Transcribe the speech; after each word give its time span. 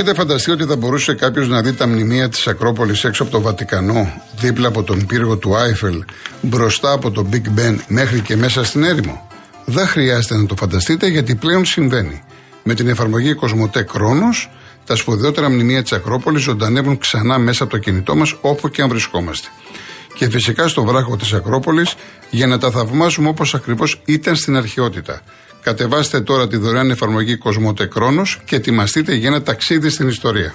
Έχετε 0.00 0.14
φανταστεί 0.18 0.50
ότι 0.50 0.64
θα 0.64 0.76
μπορούσε 0.76 1.14
κάποιος 1.14 1.48
να 1.48 1.62
δει 1.62 1.72
τα 1.72 1.86
μνημεία 1.86 2.28
της 2.28 2.46
Ακρόπολης 2.46 3.04
έξω 3.04 3.22
από 3.22 3.32
το 3.32 3.40
Βατικανό, 3.40 4.22
δίπλα 4.38 4.68
από 4.68 4.82
τον 4.82 5.06
πύργο 5.06 5.36
του 5.36 5.56
Άιφελ, 5.56 6.04
μπροστά 6.40 6.92
από 6.92 7.10
το 7.10 7.26
Big 7.32 7.58
Ben 7.58 7.76
μέχρι 7.88 8.20
και 8.20 8.36
μέσα 8.36 8.64
στην 8.64 8.84
έρημο; 8.84 9.28
Δεν 9.64 9.86
χρειάζεται 9.86 10.36
να 10.36 10.46
το 10.46 10.54
φανταστείτε 10.56 11.06
γιατί 11.06 11.34
πλέον 11.34 11.64
συμβαίνει. 11.64 12.22
Με 12.62 12.74
την 12.74 12.88
εφαρμογή 12.88 13.34
Κοσμοτέ 13.34 13.82
Κρόνος, 13.82 14.50
τα 14.86 14.96
σπουδαιότερα 14.96 15.50
μνημεία 15.50 15.82
της 15.82 15.92
Ακρόπολης 15.92 16.42
ζωντανεύουν 16.42 16.98
ξανά 16.98 17.38
μέσα 17.38 17.62
από 17.62 17.72
το 17.72 17.78
κινητό 17.78 18.16
μας 18.16 18.34
όπου 18.40 18.68
και 18.68 18.82
αν 18.82 18.88
βρισκόμαστε. 18.88 19.48
Και 20.14 20.30
φυσικά 20.30 20.68
στο 20.68 20.84
βράχο 20.84 21.16
της 21.16 21.32
Ακρόπολης 21.32 21.94
για 22.30 22.46
να 22.46 22.58
τα 22.58 22.70
θαυμάσουμε 22.70 23.28
όπως 23.28 23.54
ακριβώς 23.54 24.00
ήταν 24.04 24.36
στην 24.36 24.56
αρχαιότητα. 24.56 25.22
Κατεβάστε 25.62 26.20
τώρα 26.20 26.48
τη 26.48 26.56
δωρεάν 26.56 26.90
εφαρμογή 26.90 27.36
Κοσμοτέ 27.36 27.86
Κρόνος 27.86 28.40
και 28.44 28.56
ετοιμαστείτε 28.56 29.14
για 29.14 29.28
ένα 29.28 29.42
ταξίδι 29.42 29.90
στην 29.90 30.08
ιστορία. 30.08 30.54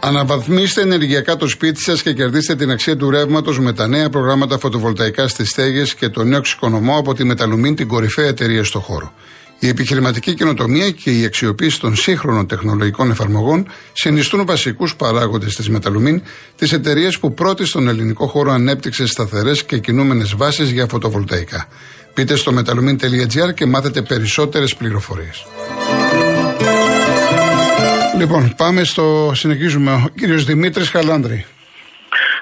Αναβαθμίστε 0.00 0.80
ενεργειακά 0.80 1.36
το 1.36 1.48
σπίτι 1.48 1.82
σας 1.82 2.02
και 2.02 2.12
κερδίστε 2.12 2.54
την 2.54 2.70
αξία 2.70 2.96
του 2.96 3.10
ρεύματος 3.10 3.60
με 3.60 3.72
τα 3.72 3.86
νέα 3.86 4.10
προγράμματα 4.10 4.58
φωτοβολταϊκά 4.58 5.28
στις 5.28 5.48
στέγες 5.48 5.94
και 5.94 6.08
το 6.08 6.24
νέο 6.24 6.38
εξοικονομώ 6.38 6.98
από 6.98 7.14
τη 7.14 7.24
Μεταλουμίν, 7.24 7.74
την 7.74 7.88
κορυφαία 7.88 8.26
εταιρεία 8.26 8.64
στο 8.64 8.80
χώρο. 8.80 9.12
Η 9.62 9.68
επιχειρηματική 9.68 10.34
καινοτομία 10.34 10.90
και 10.90 11.10
η 11.10 11.24
αξιοποίηση 11.24 11.80
των 11.80 11.96
σύγχρονων 11.96 12.46
τεχνολογικών 12.46 13.10
εφαρμογών 13.10 13.68
συνιστούν 13.92 14.46
βασικούς 14.46 14.96
παράγοντες 14.96 15.54
της 15.54 15.68
Μεταλουμίν, 15.68 16.22
της 16.56 16.72
εταιρείας 16.72 17.18
που 17.18 17.34
πρώτη 17.34 17.64
στον 17.66 17.88
ελληνικό 17.88 18.26
χώρο 18.26 18.52
ανέπτυξε 18.52 19.06
σταθερές 19.06 19.64
και 19.64 19.78
κινούμενες 19.78 20.34
βάσεις 20.36 20.70
για 20.70 20.86
φωτοβολταϊκά. 20.86 21.68
Πείτε 22.14 22.36
στο 22.36 22.52
metalumin.gr 22.58 23.54
και 23.54 23.66
μάθετε 23.66 24.02
περισσότερες 24.02 24.76
πληροφορίες. 24.76 25.46
Λοιπόν, 28.18 28.54
πάμε 28.56 28.84
στο. 28.84 29.32
Συνεχίζουμε. 29.34 29.92
Ο 29.92 30.08
κύριος 30.16 30.44
Δημήτρης 30.44 30.90
Χαλάνδρη. 30.90 31.46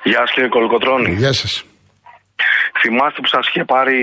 Γεια 0.05 0.19
σας 0.19 0.31
κύριε 0.35 0.49
Κολοκοτρώνη. 0.49 1.15
Γεια 1.15 1.33
σας. 1.33 1.65
Θυμάστε 2.81 3.21
που 3.21 3.29
σας 3.29 3.49
είχε 3.49 3.65
πάρει 3.65 3.99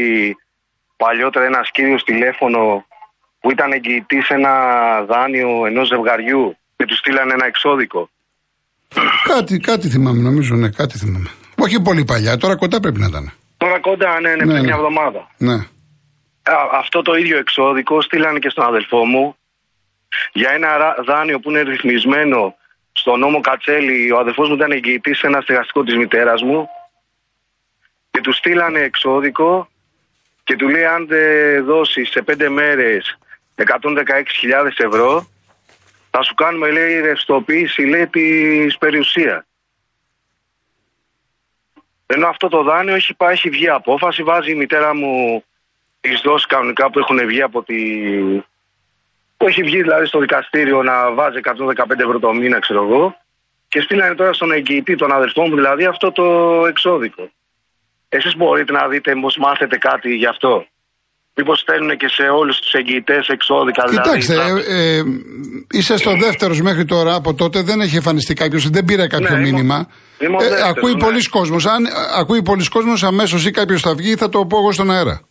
παλιότερα 0.98 1.46
ένας 1.46 1.72
κύριος 1.72 2.04
τηλέφωνο 2.04 2.86
που 3.46 3.52
ήταν 3.52 3.72
εγγυητή 3.72 4.22
σε 4.22 4.34
ένα 4.34 4.52
δάνειο 5.04 5.66
ενός 5.66 5.88
ζευγαριού 5.88 6.58
και 6.76 6.86
του 6.86 6.96
στείλανε 6.96 7.34
ένα 7.34 7.46
εξώδικο. 7.46 8.10
Κάτι, 9.28 9.60
κάτι 9.60 9.90
θυμάμαι, 9.90 10.22
νομίζω, 10.22 10.56
ναι, 10.56 10.70
κάτι 10.70 10.98
θυμάμαι. 10.98 11.30
Όχι 11.56 11.82
πολύ 11.82 12.06
παλιά, 12.06 12.38
τώρα 12.38 12.56
κοντά 12.56 12.80
πρέπει 12.80 13.00
να 13.00 13.06
ήταν. 13.08 13.32
Τώρα 13.58 13.80
κοντά, 13.80 14.20
ναι, 14.20 14.30
ναι, 14.30 14.36
Ναι, 14.36 14.44
πριν 14.44 14.52
ναι. 14.54 14.62
μια 14.62 14.74
εβδομάδα. 14.76 15.32
Ναι. 15.38 15.54
Α, 15.54 16.56
αυτό 16.80 17.02
το 17.02 17.16
ίδιο 17.16 17.38
εξώδικο 17.38 18.02
στείλανε 18.02 18.40
και 18.40 18.50
στον 18.50 18.66
αδελφό 18.66 19.06
μου 19.06 19.36
για 20.34 20.50
ένα 20.52 20.78
ρα- 20.78 20.96
δάνειο 21.06 21.40
που 21.40 21.50
είναι 21.50 21.62
ρυθμισμένο 21.62 22.56
στο 22.92 23.16
νόμο 23.16 23.42
Κατσέλη. 23.42 24.12
Ο 24.12 24.20
αδελφός 24.20 24.48
μου 24.50 24.56
ήταν 24.56 24.72
εγγυητής 24.72 25.18
σε 25.18 25.28
ένα 25.28 25.42
στεγαστικό 25.42 25.84
της 25.84 25.96
μητέρας 25.96 26.42
μου 26.44 26.68
και 28.12 28.22
του 28.22 28.34
στείλανε 28.34 28.80
εξώδικο 28.80 29.68
και 30.44 30.56
του 30.56 30.68
λέει 30.70 30.86
αν 30.86 31.08
δεν 31.08 31.66
δώσεις 31.66 32.10
σε 32.10 32.22
πέντε 32.22 32.50
μέρες 32.50 33.18
116.000 33.56 34.72
ευρώ 34.78 35.28
θα 36.10 36.24
σου 36.24 36.34
κάνουμε 36.34 36.72
λέει 36.72 37.00
ρευστοποίηση 37.00 37.82
λέει 37.82 38.08
της 38.08 38.78
περιουσίας. 38.78 39.44
Ενώ 42.06 42.28
αυτό 42.28 42.48
το 42.48 42.64
δάνειο 42.64 42.96
έχει 42.96 43.14
πάει, 43.14 43.34
έχει 43.34 43.50
βγει 43.50 43.70
απόφαση, 43.70 44.24
βάζει 44.24 44.52
η 44.52 44.56
μητέρα 44.56 44.96
μου 44.96 45.44
τις 46.00 46.22
δόσεις 46.22 46.46
κανονικά 46.46 46.90
που 46.90 47.00
έχουν 47.00 47.28
βγει 47.28 47.42
από 47.42 47.64
τη... 47.64 47.76
που 49.38 49.48
έχει 49.48 49.64
βγει 49.64 49.82
δηλαδή 49.82 50.06
στο 50.06 50.20
δικαστήριο 50.20 50.84
να 50.84 51.12
βάζει 51.12 51.40
115 51.44 52.00
ευρώ 52.00 52.20
το 52.20 52.34
μήνα 52.34 52.60
ξέρω 52.60 52.84
εγώ 52.84 53.18
και 53.68 53.82
στείλανε 53.82 54.16
τώρα 54.16 54.34
στον 54.34 54.52
εγγυητή, 54.52 54.96
τον 54.96 55.12
αδελφό 55.12 55.48
μου 55.48 55.56
δηλαδή 55.56 55.86
αυτό 55.86 56.12
το 56.12 56.24
εξώδικο. 56.66 57.30
Εσείς 58.10 58.36
μπορείτε 58.36 58.72
να 58.72 58.88
δείτε 58.88 59.16
μήπως 59.16 59.38
μάθετε 59.38 59.78
κάτι 59.78 60.16
γι' 60.16 60.26
αυτό. 60.26 60.68
Μήπως 61.38 61.60
στέλνουν 61.60 61.98
και 61.98 62.08
σε 62.10 62.22
όλους 62.24 62.60
τους 62.60 62.72
εγγυητές 62.74 63.28
εξώδικα 63.28 63.84
δηλαδή. 63.90 64.20
Κοιτάξτε, 64.20 64.34
ε, 64.68 64.98
ε, 64.98 65.04
είσαστε 65.72 66.10
ο 66.10 66.18
δεύτερος 66.18 66.62
μέχρι 66.62 66.86
τώρα. 66.86 67.16
Από 67.16 67.34
τότε 67.34 67.62
δεν 67.62 67.82
έχει 67.82 67.96
εμφανιστεί 67.96 68.34
κάποιος, 68.34 68.70
δεν 68.70 68.86
πήρε 68.86 69.08
κάποιο 69.08 69.30
Ναι, 69.30 69.36
είμαι- 69.38 69.52
μήνυμα. 69.52 69.88
είμαι 70.20 70.36
ο 70.36 70.44
Ε, 70.44 70.48
δεύτερος, 70.50 70.70
ακούει 70.70 70.94
ναι. 70.94 71.00
πολλοί 71.00 71.22
κόσμος. 71.30 71.66
Αν 71.66 71.86
ε, 71.86 71.90
ακούει 72.20 72.42
πολλοί 72.42 72.68
κόσμος, 72.70 73.04
αμέσως 73.04 73.46
ή 73.46 73.52
κάποιος 73.52 73.82
θα 73.82 73.96
βγει, 73.96 74.16
θα 74.16 74.30
το 74.30 74.46
πω 74.46 74.58
εγώ 74.58 74.72
στον 74.72 74.92
αέρα. 74.92 75.22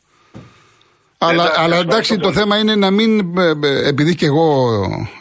Αλλά, 1.19 1.33
Εντάξει, 1.43 1.61
αλλά 1.61 1.65
ευχαριστώ 1.77 1.93
εντάξει, 1.95 2.15
το 2.15 2.21
πολύ. 2.21 2.35
θέμα 2.35 2.59
είναι 2.59 2.75
να 2.75 2.91
μην. 2.91 3.39
ε, 3.39 3.53
ε, 3.69 3.89
Επειδή 3.89 4.15
και 4.15 4.27
εγώ 4.27 4.69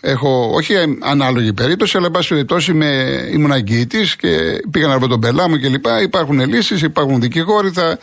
έχω. 0.02 0.50
Όχι 0.54 0.74
ε, 0.74 0.84
ανάλογη 1.02 1.54
περίπτωση, 1.54 1.98
αλλά 1.98 2.06
εν 2.06 2.12
πάση 2.12 2.28
περιπτώσει 2.30 2.72
είμαι- 2.72 3.30
ήμουν 3.32 3.52
αγγιητής 3.52 4.16
και 4.16 4.38
πήγα 4.72 4.88
να 4.88 4.98
βρω 4.98 5.08
τον 5.08 5.20
πελά 5.20 5.50
μου 5.50 5.60
κλπ. 5.60 5.86
Υπάρχουν 6.04 6.40
λύσεις, 6.40 6.82
υπάρχουν 6.82 7.20
δικηγόροι. 7.22 7.70
Θα... 7.72 7.98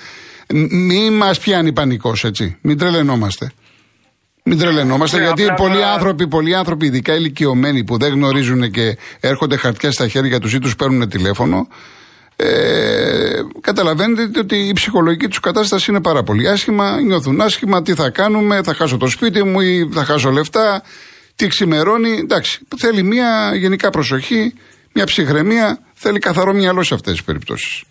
Μην 0.71 1.13
μας 1.13 1.39
πιάνει 1.39 1.73
πανικός, 1.73 2.25
έτσι. 2.25 2.57
Μην 2.61 2.79
τρελαινόμαστε. 2.79 3.51
Μην 4.45 4.59
τρελαινόμαστε, 4.59 5.19
Ναι, 5.19 5.25
γιατί 5.25 5.43
απλά 5.43 5.55
πολλοί 5.55 5.75
τώρα- 5.75 5.93
άνθρωποι, 5.93 6.29
πολλοί 6.29 6.55
άνθρωποι, 6.55 6.87
ειδικά 6.87 7.15
ηλικιωμένοι 7.15 7.85
που 7.85 7.99
δεν 7.99 8.13
γνωρίζουν 8.13 8.71
και 8.71 8.97
έρχονται 9.21 9.57
χαρτιά 9.57 9.91
στα 9.93 10.09
χέρια 10.09 10.41
τους 10.41 10.53
ή 10.55 10.59
τους 10.59 10.77
παίρνουν 10.77 11.09
τηλέφωνο, 11.09 11.69
ε, 12.37 13.41
καταλαβαίνετε 13.61 14.39
ότι 14.39 14.57
η 14.57 14.73
ψυχολογική 14.73 15.29
τους 15.29 15.41
κατάσταση 15.41 15.91
είναι 15.91 16.01
πάρα 16.01 16.23
πολύ 16.23 16.49
άσχημα. 16.49 17.01
Νιώθουν 17.01 17.41
άσχημα, 17.41 17.83
τι 17.83 17.95
θα 17.95 18.11
κάνουμε, 18.11 18.63
θα 18.63 18.75
χάσω 18.75 18.97
το 18.97 19.07
σπίτι 19.07 19.43
μου 19.45 19.61
ή 19.61 19.89
θα 19.93 20.05
χάσω 20.05 20.31
λεφτά, 20.31 20.83
τι 21.37 21.47
ξημερώνει. 21.47 22.17
Εντάξει, 22.19 22.61
θέλει 22.77 23.03
μια 23.03 23.53
γενικά 23.55 23.91
προσοχή, 23.91 24.55
μια 24.95 25.05
ψυχραιμία, 25.07 25.79
θέλει 25.95 26.19
καθαρό 26.19 26.53
μυαλό 26.53 26.83
σε 26.83 26.95
αυτές 26.95 27.13
τις 27.13 27.23
περιπτώσεις. 27.25 27.83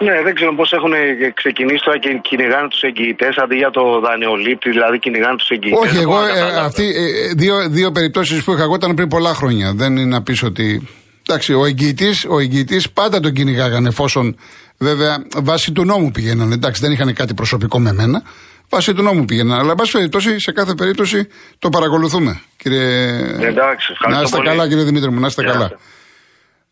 Ναι, 0.00 0.22
δεν 0.22 0.34
ξέρω 0.34 0.54
πώς 0.54 0.72
έχουν 0.72 0.92
ξεκινήσει 1.34 1.82
τώρα 1.84 1.98
και 1.98 2.20
κυνηγάνε 2.22 2.68
τους 2.68 2.82
εγγυητές 2.82 3.36
αντί 3.36 3.56
για 3.56 3.70
το 3.70 4.00
δανειολήπτη, 4.00 4.70
δηλαδή 4.70 4.98
κυνηγάνε 4.98 5.36
τους 5.36 5.48
εγγυητές. 5.48 5.78
Όχι, 5.82 5.98
εγώ 5.98 6.18
ε, 6.26 6.58
αυτοί, 6.58 6.84
ε, 6.84 7.34
δύο, 7.34 7.68
δύο 7.68 7.92
περιπτώσεις 7.92 8.44
που 8.44 8.52
είχα 8.52 8.62
εγώ 8.62 8.74
ήταν 8.74 8.94
πριν 8.94 9.08
πολλά 9.08 9.34
χρόνια. 9.34 9.72
Δεν 9.74 9.96
είναι 9.96 10.04
να 10.16 10.22
πεις 10.22 10.42
ότι. 10.42 10.88
Εντάξει, 11.28 11.54
ο 11.54 11.64
εγγυητής 11.64 12.26
ο 12.28 12.38
εγγυητής 12.38 12.90
πάντα 12.90 13.20
τον 13.20 13.32
κυνηγάγανε 13.32 13.88
εφόσον 13.88 14.36
βέβαια 14.78 15.26
βάσει 15.36 15.72
του 15.72 15.84
νόμου 15.84 16.10
πήγαιναν. 16.10 16.52
Εντάξει, 16.52 16.80
δεν 16.80 16.92
είχαν 16.92 17.14
κάτι 17.14 17.34
προσωπικό 17.34 17.78
με 17.80 17.92
μένα. 17.92 18.22
Βάσει 18.68 18.94
του 18.94 19.02
νόμου 19.02 19.24
πήγαιναν. 19.24 19.58
Αλλά, 19.58 19.70
εν 19.70 19.76
πάση 19.76 19.92
περιπτώσει, 19.92 20.40
σε 20.40 20.52
κάθε 20.52 20.74
περίπτωση 20.74 21.28
το 21.58 21.68
παρακολουθούμε. 21.68 22.40
Κύριε... 22.56 23.04
Εντάξει, 23.40 23.88
ευχαριστώ 23.92 24.08
να 24.08 24.20
είστε 24.22 24.36
πολύ. 24.36 24.48
καλά, 24.48 24.68
κύριε 24.68 24.84
Δημήτρη 24.84 25.10
μου, 25.10 25.20
να 25.20 25.26
είστε 25.26 25.42
Γεια 25.42 25.52
καλά. 25.52 25.68
σας. 25.68 25.78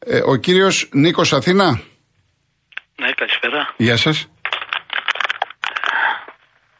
Ε, 0.07 0.21
ο 0.25 0.37
κύριος 0.37 0.89
Νίκος 0.93 1.33
Αθήνα; 1.33 1.81
Ναι, 3.03 3.13
καλησπέρα 3.13 3.69
Γεια 3.77 3.97
σας. 3.97 4.29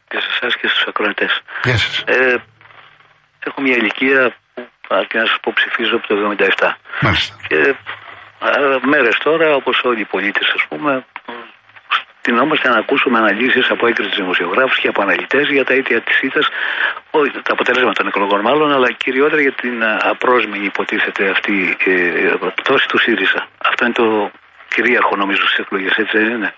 και 0.09 0.19
σε 0.21 0.29
εσάς 0.35 0.57
και 0.57 0.69
στους 0.69 0.85
ακροατές. 0.89 1.43
Γεια 1.63 1.77
σας. 1.77 2.03
Ε, 2.07 2.37
έχω 3.47 3.61
μια 3.61 3.77
ηλικία 3.77 4.35
που, 4.55 4.95
αρκεί 4.95 5.17
να 5.17 5.27
σας 5.27 5.39
πω, 5.43 5.53
ψηφίζω 5.55 5.97
από 5.97 6.07
το 6.07 6.15
77. 6.15 6.77
Μάλιστα. 7.01 7.37
Και 7.49 7.75
μέρες 8.83 9.17
τώρα, 9.19 9.55
όπως 9.55 9.81
όλοι 9.85 10.01
οι 10.01 10.05
πολίτες, 10.05 10.53
ας 10.57 10.65
πούμε, 10.69 11.05
τεινόμαστε 12.21 12.69
να 12.69 12.77
ακούσουμε 12.77 13.19
αναλύσεις 13.19 13.71
από 13.71 13.87
έγκριτε 13.87 14.15
δημοσιογράφου 14.17 14.81
και 14.81 14.89
από 14.89 15.03
αναλυτές 15.03 15.49
για 15.49 15.65
τα 15.65 15.75
αίτια 15.75 16.01
της 16.01 16.21
ήττα, 16.23 16.41
όχι 17.11 17.31
τα 17.31 17.53
αποτελέσματα 17.53 17.93
των 17.99 18.07
εκλογών 18.07 18.41
μάλλον, 18.41 18.73
αλλά 18.73 18.93
κυριότερα 18.93 19.41
για 19.41 19.53
την 19.53 19.85
α, 19.85 19.99
απρόσμενη 20.03 20.65
υποτίθεται 20.65 21.31
αυτή 21.31 21.77
ε, 21.85 22.35
πτώση 22.55 22.89
του 22.89 22.99
ΣΥΡΙΖΑ. 22.99 23.47
Αυτό 23.71 23.85
είναι 23.85 23.95
το 23.95 24.31
κυρίαρχο 24.73 25.17
νομίζω 25.17 25.47
στις 25.47 25.59
εκλογές, 25.59 25.97
έτσι 25.97 26.19
δεν 26.19 26.31
είναι. 26.31 26.55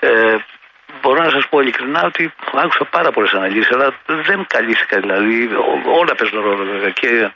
Ε, 0.00 0.36
μπορώ 1.00 1.22
να 1.22 1.30
σας 1.30 1.48
πω 1.48 1.60
ειλικρινά 1.60 2.02
ότι 2.04 2.32
άκουσα 2.52 2.84
πάρα 2.84 3.10
πολλές 3.10 3.32
αναλύσεις, 3.32 3.72
αλλά 3.72 3.94
δεν 4.06 4.46
καλύφθηκα 4.48 5.00
δηλαδή. 5.00 5.44
Ό- 5.44 5.90
όλα 5.98 6.14
παίζουν 6.14 6.40
ρόλο 6.40 6.64
βέβαια. 6.64 6.90
Και 6.90 7.30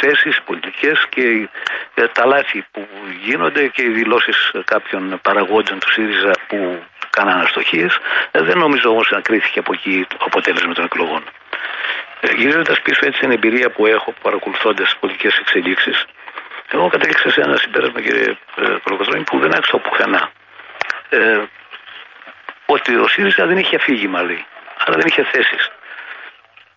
θέσεις 0.00 0.40
πολιτικές 0.44 1.06
και 1.08 1.48
ε, 1.94 2.06
τα 2.06 2.26
λάθη 2.26 2.64
που 2.70 2.88
γίνονται 3.22 3.66
και 3.66 3.82
οι 3.82 3.88
δηλώσεις 3.88 4.50
κάποιων 4.64 5.20
παραγόντων 5.22 5.78
του 5.78 5.92
ΣΥΡΙΖΑ 5.92 6.30
που 6.48 6.82
κάναν 7.10 7.40
αστοχίε. 7.40 7.86
Δεν 8.32 8.58
νομίζω 8.58 8.90
όμως 8.90 9.10
να 9.10 9.20
κρίθηκε 9.20 9.58
από 9.58 9.72
εκεί 9.72 10.06
το 10.08 10.16
αποτέλεσμα 10.26 10.72
των 10.74 10.84
εκλογών. 10.84 11.22
Γυρίζοντας 12.36 12.80
πίσω 12.80 13.00
έτσι 13.04 13.20
την 13.20 13.30
εμπειρία 13.30 13.70
που 13.70 13.86
έχω 13.86 14.14
παρακολουθώντας 14.22 14.84
τις 14.88 14.96
πολιτικές 15.00 15.38
εξελίξεις, 15.38 16.04
εγώ 16.72 16.88
κατέληξα 16.88 17.30
σε 17.30 17.40
ένα 17.40 17.56
συμπέρασμα, 17.56 18.00
κύριε 18.00 18.36
Κολοκοτρώνη, 18.82 19.24
που 19.24 19.38
δεν 19.38 19.54
άκουσα 19.54 19.78
πουθενά. 19.78 20.30
Ε, 21.08 21.42
ότι 22.66 22.96
ο 22.96 23.08
ΣΥΡΙΖΑ 23.08 23.46
δεν 23.46 23.58
είχε 23.58 23.76
αφήγημα, 23.76 24.22
λέει. 24.22 24.46
Άρα 24.78 24.96
δεν 24.96 25.06
είχε 25.06 25.24
θέσεις. 25.24 25.70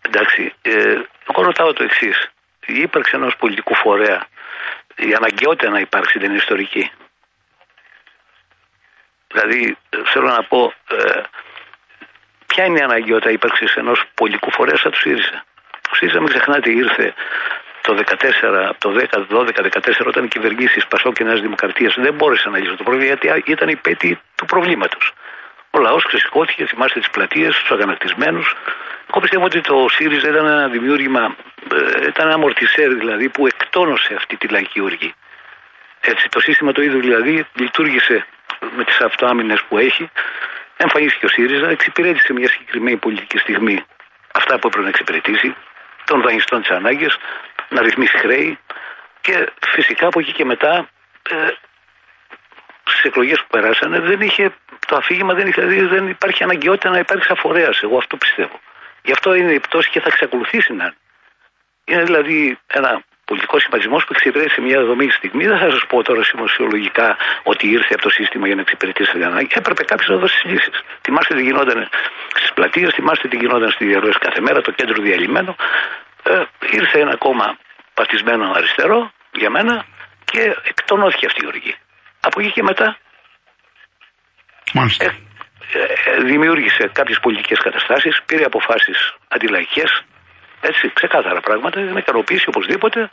Εντάξει, 0.02 0.54
ε, 0.62 1.02
εγώ 1.30 1.42
ρωτάω 1.42 1.74
το 1.74 1.84
εξής. 1.84 2.30
Η 2.66 2.82
ύπαρξη 2.82 3.16
ενός 3.16 3.36
πολιτικού 3.36 3.76
φορέα, 3.76 4.28
η 4.96 5.14
αναγκαιότητα 5.14 5.70
να 5.70 5.80
υπάρξει 5.80 6.20
δεν 6.20 6.30
είναι 6.30 6.38
ιστορική. 6.38 6.92
Δηλαδή, 9.28 9.78
ε, 9.90 9.98
θέλω 10.06 10.28
να 10.28 10.44
πω, 10.44 10.74
ε, 10.90 11.22
ποια 12.48 12.66
είναι 12.66 12.80
η 12.80 12.82
αναγκαιότητα 12.82 13.32
ύπαρξης 13.32 13.76
ενός 13.76 14.04
πολιτικού 14.14 14.52
φορέα 14.52 14.78
σαν 14.78 14.92
του 14.92 14.98
ΣΥΡΙΖΑ; 14.98 15.46
Ο 15.92 15.96
ΣΥΡΙΖΑ, 15.96 16.20
μην 16.20 16.30
ξεχνάτε, 16.30 16.72
ήρθε 16.72 17.14
το 17.84 17.94
14, 17.94 18.68
από 18.70 18.80
το 18.80 18.90
10, 18.90 19.26
12, 19.30 19.62
14, 19.62 20.06
όταν 20.06 20.24
οι 20.24 20.28
κυβερνήσεις 20.28 20.88
Πασό 20.88 21.12
και 21.12 21.24
Νέας 21.24 21.42
Δημοκρατίας 21.42 21.96
δεν 21.98 22.14
μπόρεσαν 22.14 22.52
να 22.52 22.58
λύσουν 22.58 22.78
το 22.78 22.84
πρόβλημα 22.84 23.06
γιατί 23.06 23.52
ήταν 23.52 23.70
η 23.70 23.76
πέτη 23.76 24.20
του 24.36 24.46
προβλήματος. 24.46 25.14
Ο 25.72 25.80
λαός 25.80 26.06
ξεσηκώθηκε, 26.06 26.66
θυμάστε 26.66 27.00
τις 27.00 27.10
πλατείες, 27.10 27.56
τους 27.56 27.72
αγανακτισμένους. 27.72 28.56
Εγώ 29.10 29.20
πιστεύω 29.20 29.46
ότι 29.46 29.62
το 29.62 29.86
ΣΥΡΙΖΑ 29.90 30.30
ήταν 30.30 30.46
ένα 30.46 30.68
δημιούργημα, 30.68 31.36
ε, 31.72 32.08
ήταν 32.08 32.28
ένα 32.28 32.38
μορτισέρ 32.38 32.94
δηλαδή 32.94 33.30
που 33.30 33.48
εκτόνωσε 33.48 34.14
αυτή 34.14 34.38
τη 34.38 34.48
λαϊκή 34.48 34.82
οργή. 34.82 35.14
Έτσι, 36.02 36.30
το 36.30 36.40
σύστημα 36.40 36.72
το 36.72 36.82
ίδιο 36.82 37.00
δηλαδή 37.00 37.48
λειτουργήσε 37.54 38.26
με 38.76 38.84
τις 38.84 39.00
αυτοάμυνες 39.00 39.64
που 39.68 39.78
έχει. 39.78 40.10
Εμφανίστηκε 40.78 41.26
ο 41.26 41.30
ΣΥΡΙΖΑ, 41.30 41.70
εξυπηρέτησε 41.70 42.34
μια 42.34 42.50
συγκεκριμένη 42.50 42.98
πολιτική 42.98 43.38
στιγμή 43.38 43.86
αυτά 44.34 44.60
που 44.60 44.68
έπρεπε 44.68 44.84
να 44.84 44.90
εξυπηρετήσει, 44.90 45.56
των 46.06 46.22
δανειστών 46.22 46.62
τη 46.62 46.74
ανάγκη, 46.74 47.08
να 47.74 47.82
ρυθμίσει 47.82 48.18
χρέη 48.18 48.60
και 49.22 49.52
φυσικά 49.68 50.08
από 50.08 50.20
εκεί 50.20 50.32
και 50.32 50.46
μετά 50.46 50.90
ε, 51.30 51.36
στις 52.84 53.04
εκλογές 53.04 53.40
που 53.40 53.48
περάσανε 53.50 54.00
δεν 54.00 54.22
είχε, 54.22 54.54
το 54.88 54.96
αφήγημα 54.96 55.34
δεν, 55.34 55.48
είχε, 55.48 55.62
δηλαδή 55.62 55.96
δεν 55.96 56.08
υπάρχει 56.08 56.44
αναγκαιότητα 56.44 56.90
να 56.90 57.00
υπάρξει 57.00 57.30
αφορέας. 57.32 57.82
Εγώ 57.82 57.98
αυτό 57.98 58.18
πιστεύω. 58.18 58.60
Γι' 59.04 59.12
αυτό 59.12 59.34
είναι 59.34 59.52
η 59.54 59.60
πτώση 59.60 59.90
και 59.90 60.00
θα 60.00 60.08
εξακολουθήσει 60.08 60.74
να 60.74 60.84
είναι. 60.84 60.96
Είναι 61.86 62.04
δηλαδή 62.04 62.60
ένα 62.68 63.04
πολιτικό 63.26 63.60
σχηματισμό 63.60 63.98
που 63.98 64.12
εξυπηρέτησε 64.16 64.62
μια 64.62 64.78
δεδομένη 64.80 65.12
στιγμή. 65.12 65.46
Δεν 65.48 65.58
θα 65.58 65.70
σας 65.70 65.86
πω 65.88 66.04
τώρα 66.04 66.24
σημασιολογικά 66.24 67.18
ότι 67.44 67.68
ήρθε 67.68 67.94
από 67.94 68.02
το 68.02 68.10
σύστημα 68.10 68.46
για 68.46 68.56
να 68.56 68.62
εξυπηρετήσει 68.62 69.12
την 69.12 69.26
ανάγκη. 69.26 69.48
Έπρεπε 69.54 69.84
κάποιος 69.84 70.10
να 70.10 70.16
δώσει 70.16 70.48
λύσεις. 70.48 70.84
Θυμάστε 71.02 71.36
τι 71.36 71.42
γινόταν 71.42 71.90
στις 72.36 72.54
πλατείες, 72.54 72.94
θυμάστε 72.94 73.28
τι 73.28 73.38
γινόταν 73.38 73.72
στη 73.72 73.86
διαρροές 73.86 74.18
κάθε 74.18 74.42
μέρα, 74.42 74.62
το 74.62 74.72
κέντρο 74.72 75.02
διαλυμένο. 75.02 75.56
Ε, 76.24 76.44
ήρθε 76.72 77.00
ένα 77.00 77.16
κόμμα 77.18 77.58
πατισμένο 77.94 78.52
αριστερό 78.56 79.12
για 79.32 79.50
μένα 79.50 79.86
και 80.26 80.56
εκτονώθηκε 80.64 81.26
αυτή 81.26 81.44
η 81.44 81.48
οργή. 81.48 81.76
Από 82.20 82.40
εκεί 82.42 82.52
και 82.52 82.64
μετά 82.64 82.98
Μάλιστα. 84.74 85.06
ε, 85.06 85.12
ε, 86.06 86.24
δημιούργησε 86.24 86.90
κάποιες 86.94 87.20
πολιτικές 87.20 87.60
καταστάσεις, 87.60 88.22
πήρε 88.26 88.44
αποφάσεις 88.44 89.14
αντιλαϊκές, 89.28 90.04
έτσι, 90.62 90.92
ξεκάθαρα 90.94 91.40
πράγματα, 91.40 91.82
για 91.82 91.92
να 91.92 92.00
ικανοποιήσει 92.00 92.48
οπωσδήποτε 92.48 93.10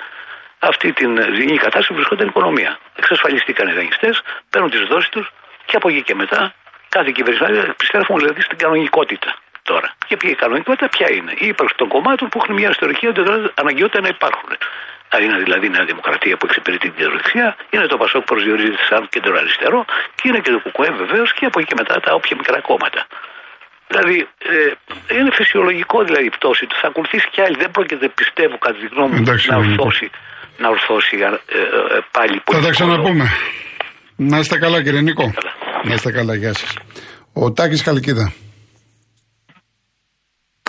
αυτή 0.58 0.92
την 0.92 1.10
ζημιή 1.34 1.56
κατάσταση 1.56 1.86
που 1.88 1.94
βρισκόταν 1.94 2.26
η 2.26 2.28
οικονομία. 2.34 2.78
Εξασφαλιστήκαν 2.96 3.68
οι 3.68 3.72
δανειστές, 3.72 4.22
παίρνουν 4.50 4.70
τις 4.70 4.80
δόσεις 4.80 5.08
τους 5.08 5.32
και 5.64 5.76
από 5.76 5.88
εκεί 5.88 6.02
και 6.02 6.14
μετά 6.14 6.54
κάθε 6.88 7.10
κυβέρνηση 7.10 7.68
επιστρέφουν 7.68 8.18
δηλαδή 8.18 8.40
στην 8.40 8.58
κανονικότητα 8.58 9.36
τώρα. 9.72 9.88
Και 10.08 10.16
ποια 10.20 10.30
η 10.36 10.38
κανονικότητα 10.42 10.86
ποια 10.96 11.08
είναι. 11.16 11.32
Η 11.44 11.46
ύπαρξη 11.52 11.74
των 11.80 11.88
κομμάτων 11.94 12.24
που 12.30 12.36
έχουν 12.40 12.52
μια 12.60 12.70
ιστορική 12.74 13.04
αναγκαιότητα 13.62 14.00
να 14.06 14.10
υπάρχουν. 14.16 14.50
Αν 15.14 15.20
είναι 15.24 15.38
δηλαδή 15.46 15.64
η 15.70 15.72
Νέα 15.76 15.86
Δημοκρατία 15.92 16.34
που 16.38 16.44
εξυπηρετεί 16.48 16.86
την 16.90 17.10
δεξιά, 17.16 17.48
είναι 17.72 17.86
το 17.92 17.96
Πασόκ 18.02 18.20
που 18.24 18.30
προσδιορίζεται 18.32 18.84
σαν 18.90 19.00
κέντρο 19.14 19.32
αριστερό 19.42 19.80
και 20.16 20.24
είναι 20.28 20.40
και 20.44 20.50
το 20.54 20.60
Κουκουέ 20.64 20.90
βεβαίως 21.02 21.28
και 21.36 21.44
από 21.48 21.56
εκεί 21.60 21.68
και 21.70 21.76
μετά 21.82 21.94
τα 22.04 22.10
όποια 22.18 22.34
μικρά 22.40 22.58
κόμματα. 22.70 23.00
Δηλαδή 23.90 24.16
ε, 24.54 25.16
είναι 25.18 25.30
φυσιολογικό 25.40 25.98
δηλαδή 26.08 26.26
η 26.30 26.34
πτώση 26.38 26.64
του. 26.68 26.76
Θα 26.80 26.86
ακολουθήσει 26.92 27.26
κι 27.34 27.40
άλλη. 27.44 27.56
Δεν 27.62 27.70
πρόκειται, 27.76 28.06
πιστεύω, 28.20 28.54
κατά 28.64 28.76
τη 28.80 28.86
γνώμη 28.92 29.12
μου, 29.14 29.22
Εντάξει, 29.24 29.44
να 29.50 29.56
λογικό. 29.56 29.82
ορθώσει, 29.84 30.06
να 30.62 30.68
ορθώσει 30.74 31.14
ε, 31.20 31.26
ε, 31.26 31.60
ε, 31.96 32.00
πάλι 32.16 32.36
Θα 32.38 32.42
τα 32.44 32.44
πολιτικό 32.44 32.70
ξαναπούμε. 32.76 33.24
Να 34.32 34.36
είστε 34.38 34.56
καλά, 34.64 34.78
κύριε 34.84 35.02
Νίκο. 35.08 35.24
Καλά. 35.38 35.52
Να 35.88 35.92
είστε 35.94 36.10
καλά, 36.18 36.34
γεια 36.34 36.52
σας. 36.54 36.70
Ο 37.42 37.52
Τάκης 37.52 37.82
Καλκίδα. 37.82 38.26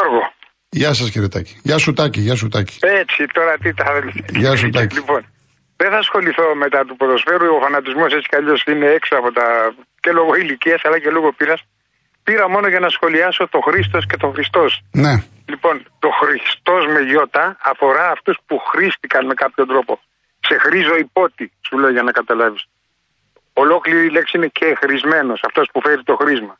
Γιώργο. 0.01 0.33
Γεια 0.69 0.93
σας, 0.93 1.09
κύριε 1.11 1.27
Τάκη. 1.27 1.53
Γεια 1.63 1.77
σου, 1.77 1.93
Τάκη. 1.93 2.19
Γεια 2.19 2.35
σου, 2.35 2.47
Τάκη. 2.47 2.77
Έτσι, 3.01 3.25
τώρα 3.33 3.53
τι 3.57 3.69
θα 3.79 3.85
Γεια 4.41 4.55
σου, 4.55 4.69
Τάκη. 4.69 4.95
Λοιπόν, 4.95 5.21
δεν 5.81 5.89
θα 5.93 5.97
ασχοληθώ 5.97 6.55
μετά 6.55 6.79
του 6.85 6.95
ποδοσφαίρου. 6.95 7.47
Ο 7.55 7.59
φανατισμός 7.65 8.13
έτσι 8.13 8.27
κι 8.31 8.35
αλλιώς 8.35 8.63
είναι 8.67 8.87
έξω 8.97 9.15
από 9.15 9.31
τα. 9.31 9.45
και 9.99 10.11
λόγω 10.11 10.31
ηλικίας 10.35 10.81
αλλά 10.85 10.99
και 10.99 11.09
λόγω 11.09 11.29
πείρας. 11.37 11.61
Πήρα 12.23 12.49
μόνο 12.49 12.67
για 12.67 12.79
να 12.79 12.89
σχολιάσω 12.89 13.47
το 13.47 13.59
Χρήστος 13.67 14.05
και 14.09 14.17
το 14.17 14.27
Χριστός. 14.35 14.71
Ναι. 14.91 15.13
Λοιπόν, 15.51 15.75
το 15.99 16.09
Χριστός 16.21 16.83
με 16.93 16.99
γιώτα 17.09 17.57
αφορά 17.71 18.05
αυτούς 18.15 18.37
που 18.45 18.57
χρήστηκαν 18.69 19.25
με 19.25 19.33
κάποιο 19.33 19.65
τρόπο. 19.65 19.99
Σε 20.47 20.55
χρήζω 20.63 20.95
υπότι, 20.97 21.51
σου 21.67 21.77
λέω 21.77 21.91
για 21.91 22.03
να 22.03 22.11
καταλάβεις. 22.11 22.63
Ολόκληρη 23.53 24.05
η 24.05 24.09
λέξη 24.09 24.37
είναι 24.37 24.47
και 24.47 24.77
χρησμένος, 24.81 25.39
αυτός 25.47 25.69
που 25.71 25.81
φέρει 25.81 26.03
το 26.03 26.15
χρήσμα. 26.15 26.55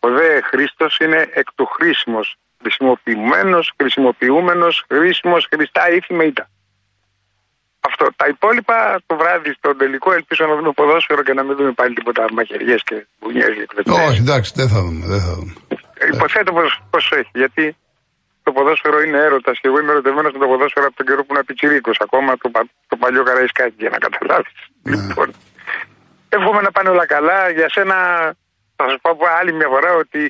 Ο 0.00 0.08
δε 0.18 0.40
Χρήστος 0.40 0.98
είναι 0.98 1.20
εκ 1.40 1.48
του 1.54 1.66
χρήσιμο. 1.66 2.20
Χρησιμοποιημένος, 2.64 3.64
χρησιμοποιούμενος, 3.80 4.74
χρήσιμος, 4.90 5.42
χρηστά 5.54 5.82
ήθη 5.96 6.14
με 6.14 6.24
ήττα. 6.24 6.44
Αυτό. 7.90 8.04
Τα 8.20 8.26
υπόλοιπα 8.34 8.76
το 9.06 9.14
βράδυ 9.20 9.50
στο 9.58 9.76
τελικό 9.76 10.12
ελπίζω 10.12 10.42
να 10.50 10.54
δούμε 10.56 10.72
ποδόσφαιρο 10.80 11.22
και 11.26 11.32
να 11.38 11.42
μην 11.46 11.56
δούμε 11.56 11.72
πάλι 11.80 11.94
τίποτα 11.94 12.22
μαχαιριές 12.32 12.82
και 12.88 12.96
μπουνιές 13.20 13.50
και 13.56 13.62
εκδετές. 13.66 13.94
Όχι, 14.08 14.20
εντάξει, 14.26 14.52
δεν 14.60 14.68
θα 14.72 14.80
δούμε. 14.84 15.02
Δεν 15.12 15.20
θα 15.26 15.32
δούμε. 15.36 15.52
Ε, 15.98 16.06
Υποθέτω 16.14 16.52
πως 16.52 16.70
πως 16.90 17.04
έχει. 17.20 17.30
Γιατί 17.42 17.76
το 18.42 18.52
ποδόσφαιρο 18.52 18.98
είναι 19.02 19.18
έρωτας 19.28 19.58
και 19.60 19.68
εγώ 19.68 19.78
είμαι 19.80 19.92
ερωτευμένος 19.96 20.32
με 20.32 20.38
το 20.38 20.46
ποδόσφαιρο 20.52 20.86
από 20.86 20.96
τον 20.96 21.06
καιρό 21.06 21.24
που 21.24 21.32
είναι 21.34 21.44
πιτσιρίκο. 21.44 21.90
Ακόμα 22.06 22.30
το, 22.42 22.48
πα- 22.54 22.68
το 22.90 22.96
παλιό 22.96 23.22
καραϊσκάκι 23.28 23.74
για 23.78 23.90
να 23.94 23.98
καταλάβεις. 24.06 24.52
Λοιπόν. 24.92 25.28
Εύχομαι 26.28 26.60
να 26.66 26.70
πάνε 26.70 26.88
όλα 26.94 27.06
καλά. 27.06 27.38
Για 27.50 27.68
σένα 27.74 27.96
θα 28.76 28.84
σου 28.90 28.98
πω 29.02 29.10
άλλη 29.40 29.52
μια 29.52 29.68
φορά 29.74 29.90
ότι 30.02 30.20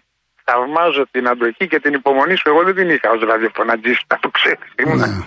θαυμάζω 0.44 1.02
την 1.10 1.28
αντοχή 1.28 1.66
και 1.72 1.78
την 1.80 1.92
υπομονή 1.94 2.34
σου. 2.36 2.48
Εγώ 2.52 2.62
δεν 2.68 2.74
την 2.74 2.88
είχα 2.94 3.08
ως 3.10 3.20
ραδιοφωνατζή, 3.30 3.92
να 4.10 4.16
το 4.18 4.28
ξέρεις. 4.36 4.68
Ήμουν 4.82 4.98
Ναι. 4.98 5.24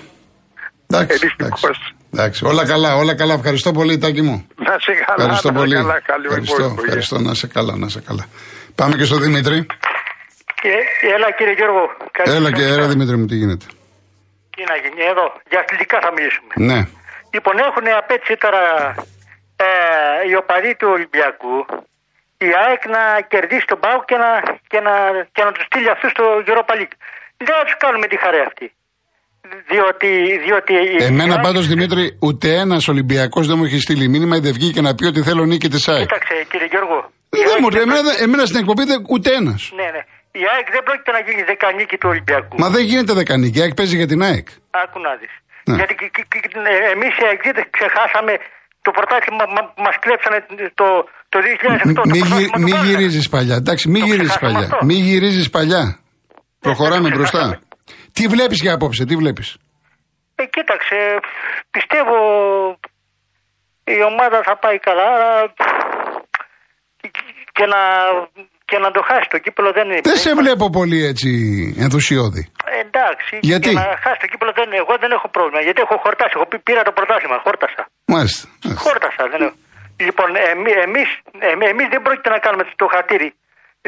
Εντάξει, 0.89 1.13
Ευτυχώς. 1.13 1.61
εντάξει. 1.63 1.95
εντάξει. 2.13 2.45
Όλα 2.45 2.65
καλά, 2.71 2.95
όλα 2.95 3.15
καλά. 3.15 3.33
Ευχαριστώ 3.33 3.71
πολύ, 3.71 3.97
Τάκη 3.97 4.21
μου. 4.21 4.47
να 4.55 4.75
σε 4.85 4.91
καλά. 5.05 5.15
Ευχαριστώ 5.23 5.51
να 5.51 5.53
σε 5.57 5.59
πολύ. 5.61 5.75
Καλά, 5.75 5.99
καλή 6.11 6.25
Ευχαριστώ, 6.25 6.55
υπόλοιπη. 6.63 6.81
ευχαριστώ. 6.83 7.15
Να 7.19 7.33
σε 7.33 7.47
καλά, 7.47 7.73
να 7.77 7.87
σε 7.89 7.99
καλά. 8.07 8.25
Πάμε 8.75 8.93
και 8.95 9.03
στο 9.03 9.17
Δημήτρη. 9.25 9.57
Ε, 10.61 10.75
έλα 11.15 11.27
κύριε 11.37 11.53
Γιώργο. 11.59 11.83
Καλή 12.17 12.35
Έλα 12.35 12.49
και 12.51 12.61
σας 12.61 12.67
έλα, 12.71 12.75
μέρα. 12.81 12.87
Δημήτρη 12.93 13.15
μου, 13.17 13.25
τι 13.25 13.35
γίνεται. 13.35 13.65
Τι 14.55 14.61
να 14.71 14.75
γίνει 14.83 15.01
εδώ. 15.13 15.25
Για 15.49 15.59
αθλητικά 15.63 15.97
θα 16.05 16.11
μιλήσουμε. 16.15 16.51
Ναι. 16.69 16.79
Λοιπόν 17.33 17.55
έχουν 17.67 17.85
απέτυχε 18.01 18.35
τώρα 18.45 18.61
ε, 19.65 19.69
οι 20.29 20.33
οπαδοί 20.41 20.71
του 20.79 20.87
Ολυμπιακού 20.95 21.55
η 22.37 22.49
ΑΕΚ 22.65 22.81
να 22.95 23.01
κερδίσει 23.27 23.65
τον 23.65 23.79
ΠΑΟΚ 23.79 24.05
και 24.05 24.17
να, 24.23 24.29
και 24.67 24.79
να, 24.79 24.93
και 25.35 25.43
να 25.43 25.51
τους 25.51 25.63
στείλει 25.65 25.89
αυτούς 25.89 26.11
στο 26.11 26.23
Europa 26.47 26.73
League. 26.79 26.95
Δεν 27.37 27.47
θα 27.59 27.63
τους 27.65 27.75
κάνουμε 27.77 28.07
τη 28.07 28.17
χαρά 28.17 28.41
αυτή. 28.49 28.71
Διότι, 29.71 30.09
διότι 30.45 30.73
η 30.73 31.03
Εμένα 31.03 31.33
ΑΕΚ- 31.33 31.43
πάντως, 31.43 31.67
Δημήτρη, 31.67 32.17
ούτε 32.21 32.47
ένας 32.63 32.87
Ολυμπιακός 32.87 33.47
δεν 33.47 33.57
μου 33.57 33.63
έχει 33.65 33.79
στείλει 33.79 34.07
μήνυμα 34.07 34.35
ή 34.35 34.39
δεν 34.39 34.53
βγήκε 34.53 34.81
να 34.81 34.95
πει 34.95 35.05
ότι 35.05 35.21
θέλω 35.21 35.43
νίκη 35.45 35.67
της 35.69 35.87
ΑΕΚ. 35.87 35.99
Κοίταξε 36.07 36.45
κύριε 36.51 36.67
Γιώργο. 36.73 36.97
η 37.29 37.37
Δεν 37.37 37.47
ΑΕΚ 37.49 37.59
μου 37.59 37.69
δεν 37.69 37.81
εμένα, 37.81 38.01
πρόκειται- 38.01 38.23
εμένα 38.25 38.45
στην 38.45 38.59
εκπομπή 38.59 38.83
δεν- 38.83 39.03
ούτε 39.09 39.29
ένας. 39.33 39.71
Ναι, 39.79 39.87
ναι. 39.95 40.01
Η 40.41 40.43
ΑΕΚ 40.53 40.67
δεν 40.75 40.83
πρόκειται 40.87 41.11
να 41.11 41.19
γίνει 41.27 41.41
δεκανίκη 41.51 41.97
του 41.97 42.09
Ολυμπιακού. 42.13 42.53
Μα 42.61 42.69
δεν 42.69 42.83
γίνεται 42.91 43.13
δεκανίκη. 43.13 43.57
Η 43.59 43.61
ΑΕΚ 43.61 43.73
παίζει 43.73 43.95
για 44.01 44.07
την 44.07 44.21
ΑΕΚ. 44.27 44.47
Άκου 44.83 44.99
να 44.99 45.11
δεις. 45.19 45.33
Ναι. 45.69 45.75
Γιατί 45.75 45.93
εμείς 46.95 47.13
οι 47.19 47.25
αεξίδες 47.29 47.65
ξεχάσαμε 47.77 48.33
το 48.85 48.91
πρωτάθλημα 48.97 49.43
που 49.75 49.81
μας 49.87 49.95
κλέψανε 50.03 50.39
το, 50.79 50.87
το 51.37 51.41
2008. 51.49 51.93
το 51.93 52.01
Μη, 52.11 52.19
πρωτάθλημα 52.19 52.49
του 52.51 52.61
μη 52.61 52.71
Βάζελ. 52.71 52.87
γυρίζεις 52.87 53.29
παλιά. 53.29 53.55
Εντάξει, 53.55 53.85
μη 53.89 53.99
Το 53.99 54.05
γυρίζεις 54.05 54.29
ξεχάσαμε 54.29 54.53
παλιά. 54.53 54.67
αυτό. 54.73 54.85
Μη 54.85 54.93
γυρίζεις 55.07 55.49
παλιά. 55.49 55.83
Προχωράμε 56.59 57.09
το 57.09 57.15
μπροστά. 57.15 57.37
ξεχάσαμε. 57.39 57.65
Τι 58.13 58.23
βλέπεις 58.27 58.59
για 58.61 58.73
απόψε, 58.73 59.05
τι 59.05 59.15
βλέπεις; 59.15 59.47
Ε, 60.35 60.43
κοίταξε, 60.55 60.97
πιστεύω 61.75 62.15
η 63.83 63.97
ομάδα 64.11 64.37
θα 64.47 64.55
πάει 64.63 64.77
καλά 64.87 65.07
αλλά 65.13 65.29
και 67.57 67.65
να, 67.73 67.81
και 68.69 68.77
να 68.83 68.89
το 68.95 69.01
χάσει 69.09 69.27
το 69.33 69.37
κύπελο 69.43 69.69
δεν 69.77 69.85
είναι. 69.89 70.01
Δεν 70.11 70.17
σε 70.25 70.31
βλέπω 70.41 70.65
πολύ 70.79 70.99
έτσι 71.11 71.29
ενθουσιώδη. 71.85 72.43
Ε, 72.73 72.79
εντάξει, 72.87 73.33
Γιατί; 73.49 73.69
και 73.69 73.79
να 73.83 73.87
χάσει 74.03 74.19
το 74.23 74.27
κύπελο 74.31 74.51
δεν 74.59 74.65
είναι. 74.69 74.79
Εγώ 74.85 74.93
δεν 75.03 75.11
έχω 75.17 75.27
πρόβλημα 75.35 75.61
γιατί 75.67 75.79
έχω 75.85 75.95
χορτάσει. 76.05 76.33
Έχω 76.37 76.47
πει, 76.51 76.57
πήρα 76.67 76.81
το 76.87 76.91
πρωτάθλημα, 76.97 77.37
χόρτασα. 77.45 77.83
Μάλιστα. 78.13 78.43
μάλιστα. 78.63 78.83
Χόρτασα. 78.85 79.23
Δεν 79.33 79.39
έχω. 79.47 79.55
Λοιπόν, 80.05 80.29
εμεί 80.53 80.71
εμείς, 80.87 81.09
εμεί- 81.53 81.69
εμείς 81.73 81.87
δεν 81.93 82.01
πρόκειται 82.05 82.29
να 82.35 82.39
κάνουμε 82.45 82.63
το 82.81 82.85
χατήρι 82.93 83.29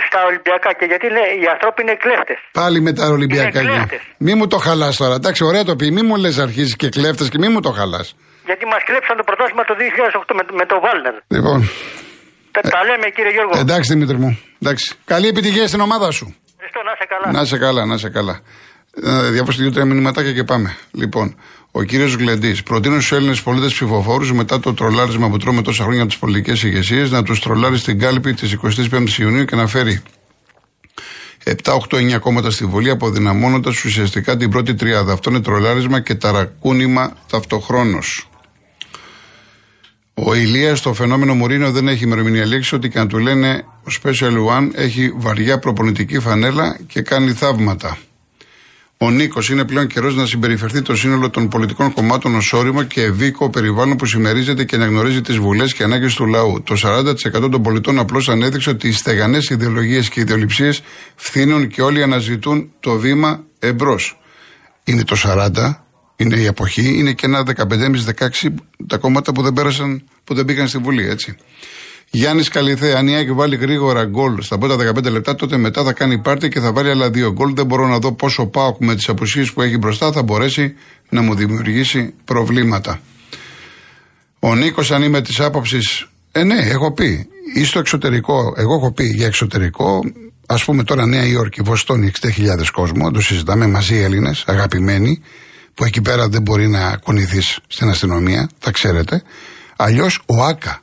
στα 0.07 0.19
Ολυμπιακά 0.29 0.69
και 0.79 0.85
γιατί 0.91 1.07
ναι, 1.17 1.23
οι 1.41 1.45
άνθρωποι 1.55 1.79
είναι 1.83 1.95
κλέφτες. 2.03 2.39
Πάλι 2.61 2.77
με 2.87 2.91
τα 2.99 3.05
Ολυμπιακά. 3.17 3.59
Είναι 3.59 3.69
γεια. 3.71 3.75
κλέφτες. 3.75 4.01
Μη 4.25 4.33
μου 4.39 4.47
το 4.53 4.57
χαλάς 4.65 4.95
τώρα. 5.01 5.15
Εντάξει, 5.21 5.41
ωραία 5.49 5.63
το 5.69 5.75
πει. 5.79 5.85
Μη 5.97 6.01
μου 6.07 6.15
λες 6.23 6.37
αρχίζεις 6.45 6.75
και 6.81 6.89
κλέφτες 6.89 7.27
και 7.31 7.37
μη 7.43 7.47
μου 7.53 7.59
το 7.67 7.71
χαλάς. 7.79 8.07
Γιατί 8.49 8.65
μας 8.71 8.81
κλέψαν 8.87 9.15
το 9.19 9.23
πρωτάθλημα 9.29 9.63
το 9.69 9.73
2008 9.81 10.33
με, 10.37 10.43
με 10.59 10.65
το 10.71 10.75
Βάλνερ. 10.85 11.15
Λοιπόν, 11.35 11.59
Τα, 12.55 12.61
τα 12.73 12.79
λέμε 12.89 13.07
κύριε 13.15 13.31
Γιώργο. 13.35 13.53
εντάξει 13.63 13.93
Δημήτρη 13.93 14.17
μου. 14.23 14.31
Εντάξει. 14.61 14.85
Καλή 15.05 15.27
επιτυχία 15.27 15.67
στην 15.67 15.79
ομάδα 15.87 16.11
σου. 16.11 16.25
Ευχαριστώ, 16.53 16.79
να 16.87 16.91
είσαι 16.95 17.05
καλά. 17.13 17.27
Να 17.39 17.45
σε 17.45 17.57
καλά, 17.65 17.85
να 17.85 17.97
σε 17.97 18.09
καλά. 18.09 18.35
Να 18.95 19.21
διαβάσω 19.21 19.61
δύο-τρία 19.61 19.85
μηνυματάκια 19.85 20.33
και 20.33 20.43
πάμε. 20.43 20.75
Λοιπόν, 20.91 21.35
ο 21.71 21.83
κύριος 21.83 22.15
Γκλεντής 22.15 22.63
προτείνει 22.63 22.95
στους 22.95 23.11
Έλληνες 23.11 23.41
πολίτες 23.41 23.73
ψηφοφόρους 23.73 24.31
μετά 24.31 24.59
το 24.59 24.73
τρολάρισμα 24.73 25.29
που 25.29 25.37
τρώμε 25.37 25.61
τόσα 25.61 25.83
χρόνια 25.83 26.01
από 26.01 26.11
τις 26.11 26.19
πολιτικές 26.19 26.63
ηγεσίες 26.63 27.11
να 27.11 27.23
τους 27.23 27.39
τρολάρει 27.39 27.77
στην 27.77 27.99
κάλπη 27.99 28.33
της 28.33 28.57
25η 28.63 29.09
Ιουνίου 29.17 29.45
και 29.45 29.55
να 29.55 29.67
φέρει 29.67 30.01
7, 31.43 31.53
8, 31.89 32.15
9 32.15 32.19
κόμματα 32.19 32.51
στη 32.51 32.65
Βουλή, 32.65 32.89
αποδυναμώνοντας 32.89 33.83
ουσιαστικά 33.83 34.37
την 34.37 34.49
πρώτη 34.49 34.75
τριάδα. 34.75 35.13
Αυτό 35.13 35.29
είναι 35.29 35.41
τρολάρισμα 35.41 35.99
και 35.99 36.15
ταρακούνημα 36.15 37.17
ταυτοχρόνως. 37.29 38.29
Ο 40.13 40.33
Ηλίας 40.33 40.79
στο 40.79 40.93
φαινόμενο 40.93 41.33
Μουρίνο 41.33 41.71
δεν 41.71 41.87
έχει 41.87 42.03
ημερομηνία 42.03 42.45
λέξη, 42.45 42.75
ότι 42.75 42.89
και 42.89 42.99
αν 42.99 43.07
του 43.07 43.17
λένε 43.17 43.65
ο 43.83 43.91
Special 44.01 44.57
One 44.57 44.69
έχει 44.73 45.13
βαριά 45.15 45.59
προπονητική 45.59 46.19
φανέλα 46.19 46.79
και 46.87 47.01
κάνει 47.01 47.33
θαύματα. 47.33 47.97
Ο 49.01 49.11
Νίκος 49.11 49.49
είναι 49.49 49.65
πλέον 49.65 49.87
καιρός 49.87 50.15
να 50.15 50.25
συμπεριφερθεί 50.25 50.81
το 50.81 50.95
σύνολο 50.95 51.29
των 51.29 51.47
πολιτικών 51.47 51.93
κομμάτων 51.93 52.35
ως 52.35 52.53
όριμο 52.53 52.83
και 52.83 53.01
ευήκο 53.01 53.49
περιβάλλον 53.49 53.97
που 53.97 54.05
συμμερίζεται 54.05 54.63
και 54.63 54.75
αναγνωρίζει 54.75 55.21
τις 55.21 55.37
βουλές 55.37 55.73
και 55.73 55.83
ανάγκες 55.83 56.13
του 56.15 56.25
λαού. 56.25 56.63
Το 56.63 56.75
40% 56.83 57.49
των 57.51 57.61
πολιτών 57.61 57.99
απλώς 57.99 58.29
ανέδειξε 58.29 58.69
ότι 58.69 58.87
οι 58.87 58.91
στεγανές 58.91 59.49
ιδεολογίες 59.49 60.09
και 60.09 60.19
ιδεολειψίες 60.19 60.81
φθήνουν 61.15 61.67
και 61.67 61.81
όλοι 61.81 62.03
αναζητούν 62.03 62.71
το 62.79 62.97
βήμα 62.97 63.43
εμπρός. 63.59 64.19
Είναι 64.83 65.03
το 65.03 65.15
40, 65.23 65.49
είναι 66.15 66.35
η 66.35 66.45
εποχή, 66.45 66.97
είναι 66.97 67.13
και 67.13 67.25
ένα 67.25 67.43
15,5-16 67.43 68.53
τα 68.87 68.97
κόμματα 68.97 69.31
που 69.31 69.41
δεν 69.41 69.53
πέρασαν, 69.53 70.03
που 70.23 70.33
δεν 70.33 70.45
μπήκαν 70.45 70.67
στη 70.67 70.77
Βουλή, 70.77 71.09
έτσι. 71.09 71.37
Γιάννης 72.11 72.49
Καλιθέ, 72.49 72.97
αν 72.97 73.07
η 73.07 73.15
ΑΕΚ 73.15 73.31
βάλει 73.31 73.55
γρήγορα 73.55 74.05
γκολ 74.05 74.41
στα 74.41 74.57
πρώτα 74.57 74.93
15 74.95 75.11
λεπτά, 75.11 75.35
τότε 75.35 75.57
μετά 75.57 75.83
θα 75.83 75.93
κάνει 75.93 76.17
πάρτι 76.17 76.49
και 76.49 76.59
θα 76.59 76.71
βάλει 76.71 76.89
άλλα 76.89 77.09
δύο 77.09 77.31
γκολ. 77.31 77.53
Δεν 77.53 77.65
μπορώ 77.65 77.87
να 77.87 77.99
δω 77.99 78.11
πόσο 78.11 78.45
πάω 78.45 78.75
με 78.79 78.95
τις 78.95 79.09
απουσίε 79.09 79.45
που 79.53 79.61
έχει 79.61 79.77
μπροστά 79.77 80.11
θα 80.11 80.23
μπορέσει 80.23 80.75
να 81.09 81.21
μου 81.21 81.35
δημιουργήσει 81.35 82.13
προβλήματα. 82.25 82.99
Ο 84.39 84.55
Νίκος, 84.55 84.91
αν 84.91 85.03
είμαι 85.03 85.21
της 85.21 85.39
άποψης, 85.39 86.07
ε, 86.31 86.43
ναι, 86.43 86.55
έχω 86.55 86.91
πει. 86.93 87.27
Ή 87.55 87.63
στο 87.63 87.79
εξωτερικό, 87.79 88.53
εγώ 88.57 88.75
έχω 88.75 88.91
πει 88.91 89.03
για 89.03 89.25
εξωτερικό, 89.25 90.01
ας 90.45 90.63
πούμε 90.63 90.83
τώρα 90.83 91.05
Νέα 91.05 91.25
Υόρκη, 91.25 91.61
Βοστόνη, 91.61 92.11
60.000 92.21 92.71
κόσμο, 92.71 93.11
το 93.11 93.21
συζητάμε 93.21 93.67
μαζί 93.67 93.95
οι 93.95 94.01
Έλληνες, 94.01 94.43
αγαπημένοι, 94.47 95.21
που 95.73 95.83
εκεί 95.83 96.01
πέρα 96.01 96.29
δεν 96.29 96.41
μπορεί 96.41 96.67
να 96.67 96.97
κονηθεί 96.97 97.41
στην 97.67 97.89
αστυνομία, 97.89 98.49
τα 98.59 98.71
ξέρετε. 98.71 99.23
Αλλιώς 99.75 100.21
ο 100.25 100.43
Άκα, 100.43 100.81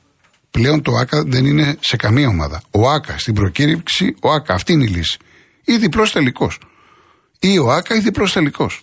Πλέον 0.57 0.83
το 0.83 0.93
ΑΚΑ 0.93 1.23
δεν 1.27 1.47
είναι 1.47 1.77
σε 1.81 1.97
καμία 1.97 2.29
ομάδα. 2.29 2.63
Ο 2.71 2.91
ΑΚΑ 2.91 3.19
στην 3.19 3.35
προκήρυξη, 3.35 4.17
ο 4.21 4.31
ΑΚΑ, 4.33 4.55
αυτή 4.55 4.73
είναι 4.73 4.85
η 4.85 4.89
λύση. 4.89 5.19
Ή 5.65 5.77
διπλός 5.77 6.13
τελικός. 6.13 6.59
Ή 7.41 7.59
ο 7.59 7.73
ΑΚΑ 7.73 7.95
ή 7.95 7.99
διπλός 7.99 8.33
τελικός. 8.33 8.83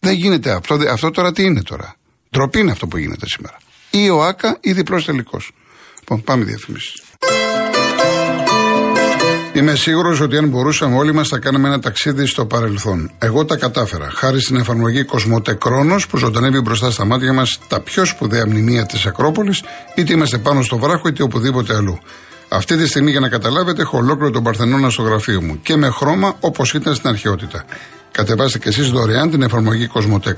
Δεν 0.00 0.14
γίνεται 0.14 0.50
αυτό. 0.50 0.74
Αυτό 0.74 1.10
τώρα 1.10 1.32
τι 1.32 1.42
είναι 1.42 1.62
τώρα; 1.62 1.96
Ντροπή 2.30 2.58
είναι 2.58 2.70
αυτό 2.70 2.86
που 2.86 2.96
γίνεται 2.96 3.26
σήμερα. 3.26 3.56
Ή 3.90 4.10
ο 4.10 4.24
ΑΚΑ 4.24 4.58
ή 4.60 4.72
διπλός 4.72 5.04
τελικός. 5.04 5.52
Λοιπόν, 5.98 6.22
πάμε 6.22 6.44
διαφημίσεις. 6.44 7.02
Είμαι 9.54 9.74
σίγουρος 9.74 10.20
ότι 10.20 10.36
αν 10.36 10.48
μπορούσαμε 10.48 10.96
όλοι 10.96 11.14
μας 11.14 11.28
θα 11.28 11.38
κάναμε 11.38 11.68
ένα 11.68 11.80
ταξίδι 11.80 12.26
στο 12.26 12.46
παρελθόν. 12.46 13.10
Εγώ 13.18 13.44
τα 13.44 13.56
κατάφερα. 13.56 14.10
Χάρη 14.14 14.40
στην 14.40 14.56
εφαρμογή 14.56 15.04
Κοσμοτέ 15.04 15.58
που 16.08 16.16
ζωντανεύει 16.16 16.60
μπροστά 16.60 16.90
στα 16.90 17.04
μάτια 17.04 17.32
μας 17.32 17.58
τα 17.68 17.80
πιο 17.80 18.04
σπουδαία 18.04 18.46
μνημεία 18.46 18.86
της 18.86 19.06
Ακρόπολης, 19.06 19.62
είτε 19.94 20.12
είμαστε 20.12 20.38
πάνω 20.38 20.62
στο 20.62 20.78
βράχο 20.78 21.08
είτε 21.08 21.22
οπουδήποτε 21.22 21.74
αλλού. 21.74 21.98
Αυτή 22.48 22.76
τη 22.76 22.86
στιγμή, 22.86 23.10
για 23.10 23.20
να 23.20 23.28
καταλάβετε, 23.28 23.82
έχω 23.82 23.98
ολόκληρο 23.98 24.30
τον 24.30 24.42
Παρθενώνα 24.42 24.90
στο 24.90 25.02
γραφείο 25.02 25.42
μου 25.42 25.60
και 25.62 25.76
με 25.76 25.88
χρώμα 25.88 26.36
όπως 26.40 26.74
ήταν 26.74 26.94
στην 26.94 27.08
αρχαιότητα. 27.08 27.64
Κατεβάστε 28.10 28.58
και 28.58 28.68
εσείς 28.68 28.90
δωρεάν 28.90 29.30
την 29.30 29.42
εφαρμογή 29.42 29.86
Κοσμοτέ 29.86 30.34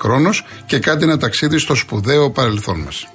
και 0.67 0.79
κάντε 0.79 1.05
ένα 1.05 1.19
ταξίδι 1.19 1.59
στο 1.59 1.75
σπουδαίο 1.75 2.31
παρελθόν 2.31 2.81
μας. 2.81 3.07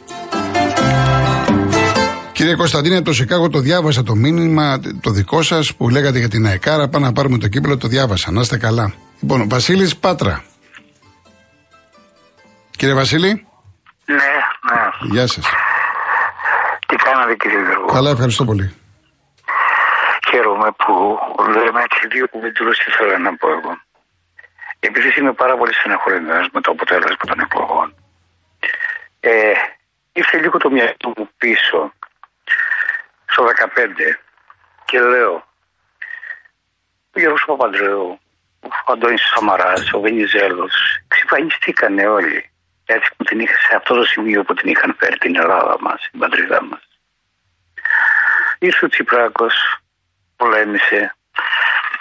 Κύριε 2.52 2.66
Κωνσταντίνε, 2.66 2.98
από 3.02 3.10
το 3.12 3.14
Σικάγο 3.14 3.50
το 3.50 3.60
διάβασα 3.60 4.04
το 4.04 4.16
μήνυμα 4.16 4.80
το 5.02 5.10
δικό 5.12 5.42
σας 5.42 5.76
που 5.76 5.90
λέγατε 5.90 6.18
για 6.20 6.28
την 6.28 6.46
ΑΕΚΑΡΑ. 6.46 6.90
Πάμε 6.90 7.06
να 7.06 7.14
πάρουμε 7.14 7.38
το 7.38 7.48
κύπελο, 7.48 7.78
το 7.78 7.88
διάβασα. 7.88 8.32
Να 8.32 8.42
είστε 8.42 8.58
καλά. 8.58 8.94
Λοιπόν, 9.22 9.50
Βασίλης 9.50 9.98
Πάτρα. 9.98 10.44
Κύριε 12.78 12.96
Βασίλη. 12.96 13.32
Ναι, 14.06 14.32
ναι. 14.68 14.82
Γεια 15.14 15.28
σας. 15.28 15.46
Τι 16.88 16.96
κάνατε 16.96 17.36
κύριε 17.36 17.62
Γιώργο; 17.68 17.86
Καλά, 17.96 18.10
ευχαριστώ 18.10 18.44
πολύ. 18.46 18.68
Χαίρομαι 20.30 20.70
που 20.82 20.94
λέμε 21.56 21.80
έτσι 21.88 22.00
δύο 22.14 22.26
κουβεντούλε 22.32 22.72
τι 22.82 22.88
θέλω 22.98 23.18
να 23.28 23.32
πω 23.40 23.48
εγώ. 23.58 23.74
Επειδή 24.80 25.08
είμαι 25.20 25.34
πάρα 25.34 25.56
πολύ 25.58 25.74
στεναχωρημένος 25.74 26.48
με 26.54 26.62
το 26.62 26.70
αποτέλεσμα 26.76 27.26
των 27.30 27.40
εκλογών, 27.46 27.88
ε, 29.20 29.32
ήρθε 30.20 30.38
λίγο 30.44 30.58
το 30.64 30.70
μυαλό 30.76 31.08
μου 31.18 31.26
πίσω 31.38 31.80
στο 33.32 33.46
15 33.46 34.18
και 34.86 35.00
λέω 35.00 35.34
ο 37.14 37.20
Γιώργος 37.20 37.44
Παπαντρέου, 37.46 38.20
ο 38.62 38.92
Αντώνης 38.92 39.22
Σαμαράς, 39.22 39.94
ο 39.94 40.00
Βενιζέλος. 40.00 40.74
Εξυφανιστήκανε 41.08 42.08
όλοι. 42.08 42.50
Έτσι 42.86 43.10
που 43.18 43.24
την 43.24 43.40
είχα, 43.40 43.58
σε 43.60 43.76
αυτό 43.76 43.96
το 43.96 44.04
σημείο 44.04 44.44
που 44.44 44.54
την 44.54 44.70
είχαν 44.70 44.96
φέρει 45.00 45.18
την 45.18 45.36
Ελλάδα 45.36 45.78
μας, 45.80 46.08
την 46.12 46.20
πατρίδα 46.20 46.64
μας. 46.64 46.88
Ήρθε 48.60 48.86
ο 48.86 48.90
Τσιπράκος, 48.90 49.54
πολέμησε, 50.36 51.16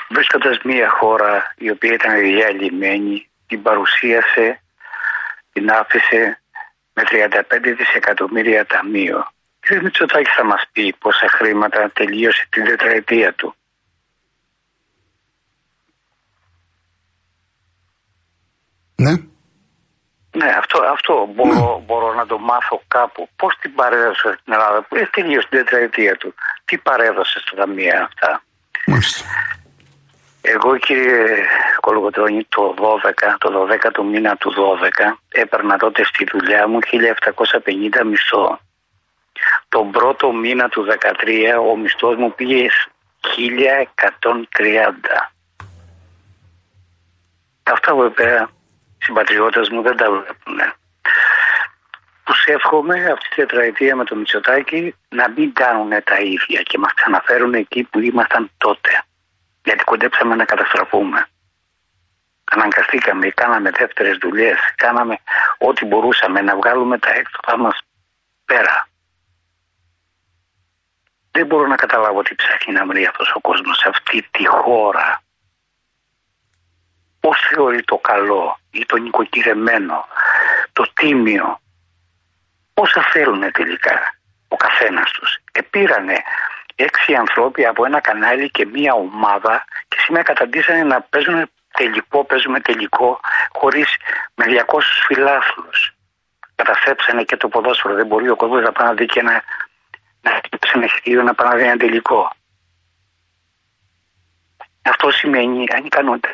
βρίσκοντας 0.08 0.58
μια 0.62 0.88
χώρα 0.88 1.54
η 1.56 1.70
οποία 1.70 1.92
ήταν 1.92 2.18
διαλυμένη, 2.18 3.30
την 3.46 3.62
παρουσίασε, 3.62 4.62
την 5.52 5.70
άφησε 5.70 6.40
με 6.92 7.02
35 7.02 7.75
δισεκατομμύρια 7.76 8.66
ταμείο 8.66 9.26
Κύριε 9.70 9.84
Μητσοτάκη 9.84 10.30
θα 10.30 10.44
μας 10.44 10.62
πει 10.72 10.94
πόσα 10.98 11.28
χρήματα 11.28 11.90
τελείωσε 11.90 12.46
την 12.50 12.64
τετραετία 12.64 13.32
του. 13.32 13.54
Ναι. 18.96 19.12
Ναι, 20.30 20.50
αυτό, 20.58 20.82
αυτό 20.82 21.28
μπορώ, 21.34 21.76
ναι. 21.76 21.84
μπορώ 21.86 22.14
να 22.14 22.26
το 22.26 22.38
μάθω 22.38 22.82
κάπου. 22.88 23.28
Πώς 23.36 23.56
την 23.60 23.74
παρέδωσε 23.74 24.36
στην 24.40 24.52
Ελλάδα, 24.52 24.82
που 24.82 24.96
έχει 24.96 25.10
τελείωσε 25.10 25.46
την 25.50 25.58
τετραετία 25.58 26.16
του, 26.16 26.34
τι 26.64 26.78
παρέδωσε 26.78 27.38
στα 27.38 27.56
ταμεία 27.56 28.02
αυτά; 28.02 28.42
Μάλιστα. 28.86 29.24
Εγώ 30.40 30.76
κύριε 30.76 31.44
Κολογοτρώνη 31.80 32.44
το 32.48 32.74
12, 32.78 33.36
το 33.38 33.66
12 33.84 33.90
το 33.92 34.02
μήνα 34.02 34.36
του 34.36 34.50
12 34.50 35.18
έπαιρνα 35.28 35.76
τότε 35.76 36.04
στη 36.04 36.24
δουλειά 36.32 36.68
μου 36.68 36.78
1750 38.02 38.04
μισθό. 38.06 38.58
Τον 39.68 39.90
πρώτο 39.90 40.32
μήνα 40.32 40.68
του 40.68 40.87
2013 40.87 41.70
ο 41.70 41.76
μισθός 41.76 42.16
μου 42.16 42.35
πήγε 42.35 42.68
1130. 43.20 44.11
Αυτά 47.62 47.94
βέβαια 47.94 48.49
οι 48.99 49.04
συμπατριώτες 49.04 49.68
μου 49.68 49.82
δεν 49.82 49.97
τα 49.97 50.11
βλέπουν. 50.11 50.73
Τους 52.25 52.44
εύχομαι 52.44 53.11
αυτή 53.11 53.28
τη 53.28 53.35
τετραετία 53.35 53.97
με 53.97 54.04
το 54.04 54.16
Μητσοτάκι 54.16 54.94
να 55.09 55.28
μην 55.28 55.52
κάνουν 55.52 55.88
τα 56.04 56.20
ίδια 56.20 56.62
και 56.62 56.78
μας 56.78 56.94
ξαναφέρουν 56.94 57.54
εκεί 57.54 57.82
που 57.82 57.99
ήμασταν 57.99 58.50
τότε. 58.56 59.02
Γιατί 59.64 59.85
κοντέψαμε 59.85 60.35
να 60.35 60.44
καταστραφούμε. 60.44 61.26
Αναγκαστήκαμε, 62.44 63.28
κάναμε 63.28 63.70
δεύτερες 63.70 64.16
δουλειές, 64.16 64.59
κάναμε 64.76 65.18
ό,τι 65.59 65.85
μπορούσαμε 65.85 66.40
να 66.40 66.56
βγάλουμε 66.56 66.99
τα 66.99 67.11
έξοδα 67.11 67.59
μας 67.59 67.78
πέρα. 68.44 68.89
Δεν 71.30 71.46
μπορώ 71.46 71.66
να 71.66 71.76
καταλάβω 71.76 72.22
τι 72.22 72.34
ψάχνει 72.34 72.72
να 72.72 72.87
βρει 72.87 73.06
αυτός 73.06 73.32
ο 73.34 73.40
κόσμος 73.40 73.76
σε 73.76 73.88
αυτή 73.88 74.28
τη 74.30 74.46
χώρα. 74.46 75.22
Πώς 77.20 77.38
θεωρεί 77.54 77.82
το 77.82 77.96
καλό 77.96 78.58
ή 78.70 78.87
το 78.87 78.96
νοικοκυρεμένο, 78.96 80.06
το 80.72 80.84
τίμιο. 80.94 81.60
Πόσα 82.75 83.02
θέλουν 83.02 83.52
τελικά 83.52 84.14
ο 84.49 84.56
καθένας 84.56 85.10
τους. 85.10 85.38
Επήρανε 85.52 86.22
έξι 86.75 87.14
ανθρώποι 87.14 87.66
από 87.66 87.84
ένα 87.84 88.00
κανάλι 88.00 88.50
και 88.50 88.66
μία 88.66 88.92
ομάδα 88.92 89.64
και 89.88 89.96
σήμερα 90.00 90.25
καταντήσανε 90.25 90.82
να 90.82 91.00
παίζουν 91.00 91.50
τελικό, 91.72 92.25
παίζουμε 92.25 92.60
τελικό 92.60 93.20
χωρίς 93.52 93.96
με 94.34 94.44
200 94.49 94.80
φιλάθλους. 95.06 95.94
Καταστρέψανε 96.54 97.22
και 97.22 97.37
το 97.37 97.49
ποδόσφαιρο. 97.49 97.94
Δεν 97.94 98.06
μπορεί 98.06 98.28
ο 98.28 98.37
κόσμος 98.37 98.62
να 98.62 98.72
πάει 98.72 98.87
να 98.87 98.94
δει 98.94 99.06
και 99.06 99.20
ένα 99.20 99.42
να 100.24 100.30
χτυπήσει 100.36 100.72
ένα 100.74 100.84
εισιτήριο 100.84 101.22
να 101.22 101.34
πάει 101.34 101.62
ένα 101.62 101.76
τελικό. 101.76 102.20
Αυτό 104.82 105.10
σημαίνει 105.10 105.64
ανικανότητα. 105.76 106.32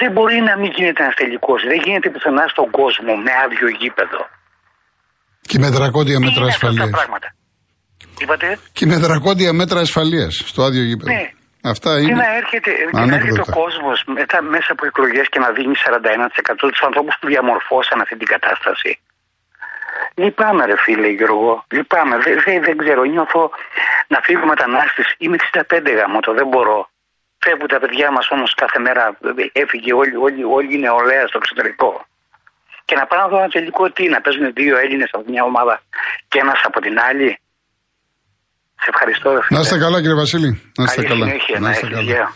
Δεν 0.00 0.12
μπορεί 0.12 0.40
να 0.40 0.58
μην 0.58 0.70
γίνεται 0.76 1.02
ένας 1.02 1.14
τελικός. 1.14 1.62
Δεν 1.62 1.80
γίνεται 1.84 2.10
πουθενά 2.10 2.44
στον 2.48 2.70
κόσμο 2.70 3.12
με 3.16 3.32
άδειο 3.44 3.68
γήπεδο. 3.80 4.22
Και 5.40 5.58
με 5.58 5.68
δρακόντια 5.68 6.18
μέτρα 6.20 6.44
ασφαλείας. 6.44 6.90
Είπατε; 8.18 8.58
Και 8.72 8.86
με 8.86 8.96
δρακόντια 8.96 9.52
μέτρα 9.52 9.80
ασφαλείας 9.80 10.42
στο 10.46 10.62
άδειο 10.62 10.82
γήπεδο. 10.82 11.12
Ναι. 11.12 11.30
Αυτά 11.62 11.90
είναι. 11.98 12.08
Και 12.08 12.14
να 12.14 12.36
έρχεται, 12.40 12.70
και 12.92 13.06
να 13.10 13.14
έρχεται 13.14 13.40
ο 13.40 13.50
κόσμος 13.60 14.04
μέσα 14.54 14.70
από 14.74 14.86
εκλογές 14.86 15.26
και 15.32 15.38
να 15.38 15.50
δίνει 15.56 15.74
41% 15.74 16.68
τους 16.72 16.82
ανθρώπους 16.88 17.14
που 17.20 17.26
διαμορφώσαν 17.26 18.00
αυτή 18.00 18.16
την 18.16 18.26
κατάσταση. 18.26 18.90
Λυπάμαι, 20.14 20.64
ρε 20.66 20.76
φίλε 20.84 21.08
Γιώργο. 21.08 21.64
Λυπάμαι. 21.70 22.16
Δεν, 22.18 22.34
δεν, 22.44 22.62
δεν 22.62 22.76
ξέρω. 22.76 23.02
Νιώθω 23.04 23.50
να 24.12 24.18
φύγω 24.26 24.46
μετανάστες. 24.46 25.14
Είμαι 25.18 25.36
65 25.52 25.62
γάμο, 25.98 26.20
το 26.20 26.32
δεν 26.34 26.46
μπορώ. 26.48 26.88
Φεύγουν 27.44 27.68
τα 27.68 27.78
παιδιά 27.78 28.10
μας 28.10 28.26
όμως 28.30 28.54
κάθε 28.54 28.78
μέρα. 28.78 29.18
Έφυγε 29.52 29.92
όλη, 29.92 30.16
όλη, 30.16 30.44
όλη 30.56 30.74
η 30.74 30.78
νεολαία 30.78 31.26
στο 31.26 31.38
εξωτερικό. 31.42 32.06
Και 32.84 32.94
να 32.94 33.06
πάνε 33.06 33.22
να 33.22 33.28
δω 33.28 33.36
ένα 33.38 33.48
τελικό 33.48 33.90
τι, 33.90 34.08
να 34.08 34.20
παίζουν 34.20 34.52
δύο 34.52 34.78
Έλληνες 34.78 35.08
από 35.12 35.24
μια 35.30 35.42
ομάδα 35.44 35.82
και 36.28 36.38
ένας 36.38 36.60
από 36.64 36.80
την 36.80 36.98
άλλη. 37.08 37.38
Σε 38.82 38.88
ευχαριστώ. 38.92 39.28
ρε 39.34 39.40
φίλε. 39.42 39.58
Να 39.58 39.64
είστε 39.64 39.78
καλά, 39.78 40.00
κύριε 40.00 40.14
Βασίλη. 40.14 40.50
Να 40.78 40.84
είστε 40.84 41.02
Καλή 41.02 41.08
καλά. 41.08 41.24
συνέχεια, 41.26 41.58
Να 41.58 41.66
να 41.66 41.70
είστε 41.70 41.86
έχεις, 41.86 41.96
καλά. 41.98 42.32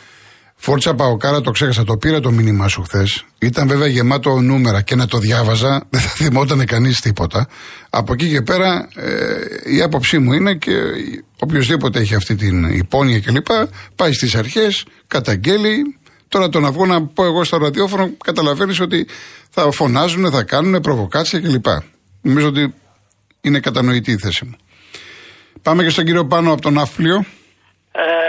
Γεια. 0.58 0.66
Φόρτσα 0.68 0.94
Παοκάρα, 0.94 1.40
το 1.40 1.50
ξέχασα, 1.50 1.84
το 1.84 1.96
πήρα 1.96 2.20
το 2.20 2.30
μήνυμά 2.30 2.68
σου 2.68 2.82
χθες. 2.82 3.24
Ήταν 3.38 3.68
βέβαια 3.68 3.86
γεμάτο 3.86 4.40
νούμερα 4.40 4.82
και 4.82 4.94
να 4.94 5.06
το 5.06 5.18
διάβαζα, 5.18 5.84
δεν 5.90 6.00
θα 6.00 6.08
θυμόταν 6.08 6.64
κανείς 6.64 7.00
τίποτα. 7.00 7.48
Από 7.90 8.12
εκεί 8.12 8.28
και 8.28 8.42
πέρα, 8.42 8.88
ε, 8.94 9.74
η 9.74 9.82
άποψή 9.82 10.18
μου 10.18 10.32
είναι 10.32 10.54
και 10.54 10.72
οποιοδήποτε 11.38 11.98
έχει 12.00 12.14
αυτή 12.14 12.34
την 12.34 12.64
υπόνοια 12.64 13.20
κλπ. 13.20 13.46
πάει 13.94 14.12
στις 14.12 14.34
αρχές, 14.34 14.84
καταγγέλει. 15.06 15.98
Τώρα 16.28 16.48
το 16.48 16.60
να 16.60 16.70
βγω 16.70 16.86
να 16.86 17.06
πω 17.06 17.24
εγώ 17.24 17.44
στο 17.44 17.56
ραδιόφωνο, 17.56 18.10
καταλαβαίνεις 18.24 18.80
ότι 18.80 19.06
θα 19.50 19.70
φωνάζουν, 19.70 20.30
θα 20.30 20.42
κάνουν 20.42 20.80
προβοκάτσια 20.80 21.40
κλπ. 21.40 21.66
Νομίζω 22.20 22.48
ότι 22.48 22.74
είναι 23.40 23.60
κατανοητή 23.60 24.12
η 24.12 24.18
θέση 24.18 24.44
μου. 24.44 24.56
Πάμε 25.62 25.82
και 25.82 25.90
στον 25.90 26.04
κύριο 26.04 26.26
Πάνο 26.26 26.52
από 26.52 26.60
τον 26.60 26.72
Ναύπλιο. 26.72 27.24
Ε, 27.92 28.27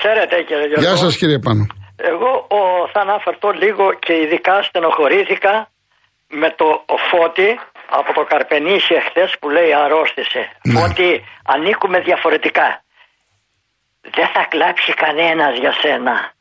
ξέρετε 0.00 0.36
κύριε 0.48 0.66
Γιώργο. 0.68 0.84
Γεια 0.86 0.96
σας 0.96 1.16
κύριε 1.20 1.38
Πάνο. 1.44 1.64
Εγώ 2.12 2.30
ο, 2.58 2.60
θα 2.92 3.00
αναφερθώ 3.06 3.50
λίγο 3.50 3.84
και 4.04 4.14
ειδικά 4.22 4.62
στενοχωρήθηκα 4.62 5.54
με 6.40 6.48
το 6.60 6.68
φώτι 7.10 7.50
από 7.98 8.12
το 8.12 8.22
Καρπενήσι 8.30 8.94
εχθές 9.00 9.30
που 9.40 9.48
λέει 9.56 9.72
αρρώστησε. 9.84 10.42
Ναι. 10.62 10.80
Ότι 10.82 11.08
ανήκουμε 11.54 11.98
διαφορετικά. 12.00 12.68
Δεν 14.16 14.28
θα 14.34 14.42
κλάψει 14.52 14.92
κανένας 15.04 15.58
για 15.58 15.72
σένα. 15.82 16.32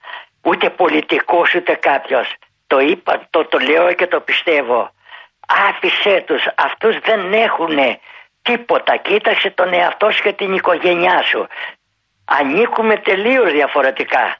Ούτε 0.48 0.70
πολιτικός 0.70 1.56
ούτε 1.56 1.74
κάποιος. 1.89 2.28
Το 2.68 2.80
είπα, 2.80 3.28
το, 3.30 3.39
το 3.51 3.58
λέω 3.58 3.94
και 3.94 4.08
το 4.08 4.20
πιστεύω. 4.20 4.92
Άφησέ 5.70 6.24
τους. 6.28 6.44
Αυτούς 6.68 6.96
δεν 7.08 7.34
έχουν 7.34 7.78
τίποτα. 8.42 8.94
Κοίταξε 8.98 9.50
τον 9.50 9.74
εαυτό 9.74 10.12
σου 10.12 10.22
και 10.24 10.34
την 10.34 10.54
οικογένειά 10.54 11.22
σου. 11.30 11.48
Ανήκουμε 12.29 12.98
τελείως 12.98 13.51
διαφορετικά. 13.51 14.38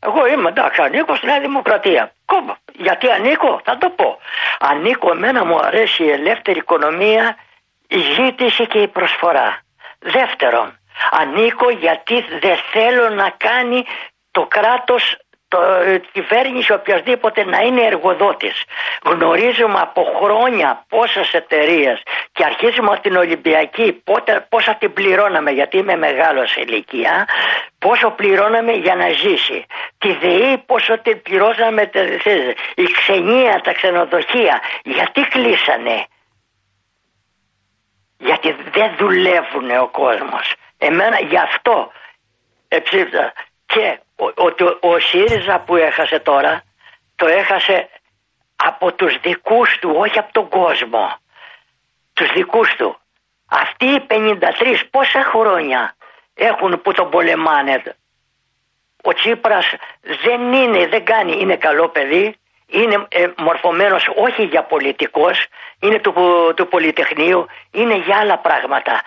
Εγώ 0.00 0.26
είμαι 0.26 0.48
εντάξει, 0.48 0.82
ανήκω 0.82 1.14
στη 1.14 1.26
Νέα 1.26 1.40
Δημοκρατία. 1.40 2.12
Κόμμα. 2.24 2.58
Γιατί 2.72 3.10
ανήκω, 3.10 3.60
θα 3.64 3.78
το 3.78 3.90
πω. 3.90 4.18
Ανήκω, 4.58 5.10
εμένα 5.10 5.44
μου 5.44 5.58
αρέσει 5.58 6.04
η 6.04 6.10
ελεύθερη 6.10 6.58
οικονομία, 6.58 7.36
η 7.88 7.98
ζήτηση 7.98 8.66
και 8.66 8.78
η 8.78 8.88
προσφορά. 8.88 9.60
Δεύτερον, 9.98 10.78
ανήκω 11.10 11.70
γιατί 11.70 12.20
δεν 12.40 12.56
θέλω 12.72 13.08
να 13.08 13.30
κάνει 13.36 13.84
το 14.30 14.46
κράτος, 14.46 15.16
το, 15.48 15.58
η 15.94 16.00
κυβέρνηση 16.12 16.72
οποιασδήποτε 16.72 17.44
να 17.44 17.58
είναι 17.60 17.82
εργοδότης. 17.82 18.64
Γνωρίζουμε 19.04 19.80
από 19.80 20.04
χρόνια 20.22 20.84
πόσες 20.88 21.34
εταιρείες 21.34 22.02
και 22.32 22.44
αρχίζουμε 22.44 22.90
από 22.92 23.00
την 23.00 23.16
Ολυμπιακή 23.16 23.92
πότε, 23.92 24.46
πόσα 24.48 24.74
την 24.74 24.92
πληρώναμε 24.92 25.50
γιατί 25.50 25.76
είμαι 25.76 25.96
μεγάλος 25.96 26.50
σε 26.50 26.60
ηλικία 26.60 27.28
πόσο 27.78 28.10
πληρώναμε 28.10 28.72
για 28.72 28.94
να 28.94 29.08
ζήσει. 29.10 29.66
Τη 29.98 30.12
ΔΕΗ 30.12 30.58
πόσο 30.66 30.98
την 30.98 31.22
πληρώσαμε 31.22 31.86
τε- 31.86 32.22
τε- 32.22 32.58
η 32.74 32.82
ξενία, 32.82 33.60
τα 33.60 33.72
ξενοδοχεία. 33.72 34.60
Γιατί 34.84 35.20
κλείσανε; 35.20 36.04
Γιατί 38.18 38.56
δεν 38.72 38.94
δουλεύουν 38.98 39.70
ο 39.70 39.88
κόσμος. 39.88 40.54
Εμένα 40.78 41.20
γι' 41.20 41.38
αυτό 41.38 41.92
εψήφισα. 42.68 43.32
Και 43.72 43.98
ο, 44.16 44.24
ο, 44.24 44.92
ο 44.92 44.98
ΣΥΡΙΖΑ 44.98 45.58
που 45.60 45.76
έχασε 45.76 46.18
τώρα 46.18 46.62
το 47.16 47.26
έχασε 47.26 47.88
από 48.56 48.92
τους 48.92 49.20
δικούς 49.20 49.78
του, 49.80 49.94
όχι 49.96 50.18
από 50.18 50.32
τον 50.32 50.48
κόσμο. 50.48 51.16
Τους 52.14 52.32
δικούς 52.32 52.74
του. 52.76 52.98
Αυτοί 53.48 53.86
οι 53.86 54.06
53 54.08 54.82
πόσα 54.90 55.22
χρόνια 55.22 55.96
έχουν 56.34 56.82
που 56.82 56.92
τον 56.92 57.10
πολεμάνε. 57.10 57.82
Ο 59.02 59.12
Τσίπρας 59.12 59.74
δεν 60.00 60.52
είναι, 60.52 60.86
δεν 60.86 61.04
κάνει, 61.04 61.32
είναι 61.40 61.56
καλό 61.56 61.88
παιδί, 61.88 62.36
είναι 62.66 63.06
ε, 63.08 63.26
μορφωμένος 63.36 64.08
όχι 64.16 64.44
για 64.44 64.62
πολιτικός, 64.62 65.46
είναι 65.80 65.98
του, 65.98 66.14
του 66.56 66.68
Πολυτεχνείου, 66.68 67.46
είναι 67.70 67.96
για 67.96 68.16
άλλα 68.16 68.38
πράγματα. 68.38 69.02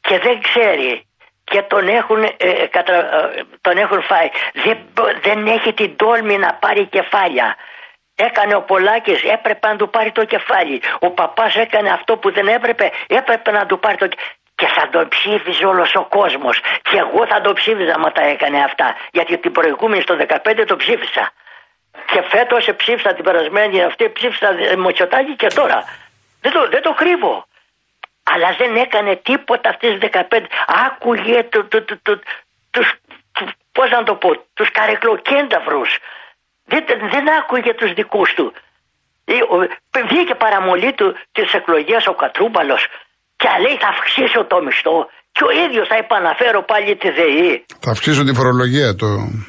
Και 0.00 0.18
δεν 0.18 0.40
ξέρει 0.40 1.05
και 1.50 1.62
τον 1.62 1.88
έχουν, 1.88 2.22
ε, 2.22 2.34
ε, 2.38 2.66
κατα- 2.66 2.92
ε, 2.94 3.42
τον 3.60 3.76
έχουν 3.78 4.02
φάει. 4.02 4.28
Δεν, 4.64 4.76
μπο- 4.94 5.14
δεν 5.22 5.46
έχει 5.46 5.72
την 5.72 5.96
τόλμη 5.96 6.36
να 6.38 6.54
πάρει 6.54 6.86
κεφάλια. 6.86 7.56
Έκανε 8.16 8.54
ο 8.54 8.62
Πολάκης, 8.62 9.22
έπρεπε 9.22 9.68
να 9.68 9.76
του 9.76 9.90
πάρει 9.90 10.12
το 10.12 10.24
κεφάλι. 10.24 10.82
Ο 10.98 11.10
παπάς 11.10 11.56
έκανε 11.56 11.90
αυτό 11.90 12.16
που 12.16 12.32
δεν 12.32 12.46
έπρεπε, 12.48 12.90
έπρεπε 13.06 13.50
να 13.50 13.66
του 13.66 13.78
πάρει 13.78 13.96
το 13.96 14.06
κεφάλι. 14.06 14.34
Και 14.54 14.66
θα 14.66 14.88
τον 14.88 15.08
ψήφιζε 15.08 15.66
όλος 15.66 15.94
ο 15.94 16.04
κόσμος. 16.04 16.58
Και 16.82 16.96
εγώ 16.98 17.26
θα 17.26 17.40
τον 17.40 17.54
ψήφιζα 17.54 17.92
άμα 17.94 18.12
τα 18.12 18.22
έκανε 18.22 18.58
αυτά. 18.62 18.96
Γιατί 19.12 19.38
την 19.38 19.52
προηγούμενη 19.52 20.02
στο 20.02 20.14
15 20.16 20.64
το 20.66 20.76
ψήφισα. 20.76 21.30
Και 22.06 22.22
φέτος 22.22 22.68
ψήφισα 22.76 23.14
την 23.14 23.24
περασμένη 23.24 23.82
αυτή, 23.82 24.10
ψήφισα 24.10 24.48
ε, 24.48 24.76
Μητσοτάκη 24.76 25.36
και 25.36 25.46
τώρα. 25.46 25.84
Δεν 26.40 26.52
το, 26.52 26.68
δεν 26.68 26.82
το 26.82 26.92
κρύβω. 26.92 27.46
Αλλά 28.32 28.48
δεν 28.58 28.76
έκανε 28.76 29.16
τίποτα 29.16 29.68
αυτές 29.68 29.90
τις 29.90 30.08
15. 30.12 30.46
Άκουγε 30.86 31.42
του, 31.42 31.68
του, 31.68 31.84
του, 31.84 32.00
του, 32.02 32.20
τους, 32.70 32.88
του- 33.32 33.52
πώς 33.72 33.90
να 33.90 34.02
το 34.02 34.14
πω, 34.14 34.30
τους 34.54 34.70
καρεκλοκένταυρους. 34.70 35.90
Δεν, 36.64 36.84
δεν 37.14 37.24
άκουγε 37.38 37.74
τους 37.74 37.92
δικούς 37.92 38.34
του. 38.34 38.52
Ή, 39.24 39.38
ο- 39.54 39.68
Βγήκε 40.08 40.34
παραμολή 40.34 40.92
του 40.92 41.08
τις 41.32 41.52
εκλογές 41.52 42.06
ο 42.06 42.14
Κατρούμπαλος 42.14 42.86
και 43.36 43.48
λέει 43.64 43.76
θα 43.82 43.88
αυξήσω 43.88 44.44
το 44.44 44.62
μισθό 44.62 45.08
και 45.32 45.44
ο 45.44 45.50
ίδιος 45.64 45.86
θα 45.88 45.96
επαναφέρω 45.96 46.62
πάλι 46.62 46.96
τη 46.96 47.10
ΔΕΗ. 47.10 47.64
Θα 47.84 47.90
αυξήσω 47.90 48.22
τη 48.24 48.32
φορολογία. 48.34 48.94
Το... 48.94 49.06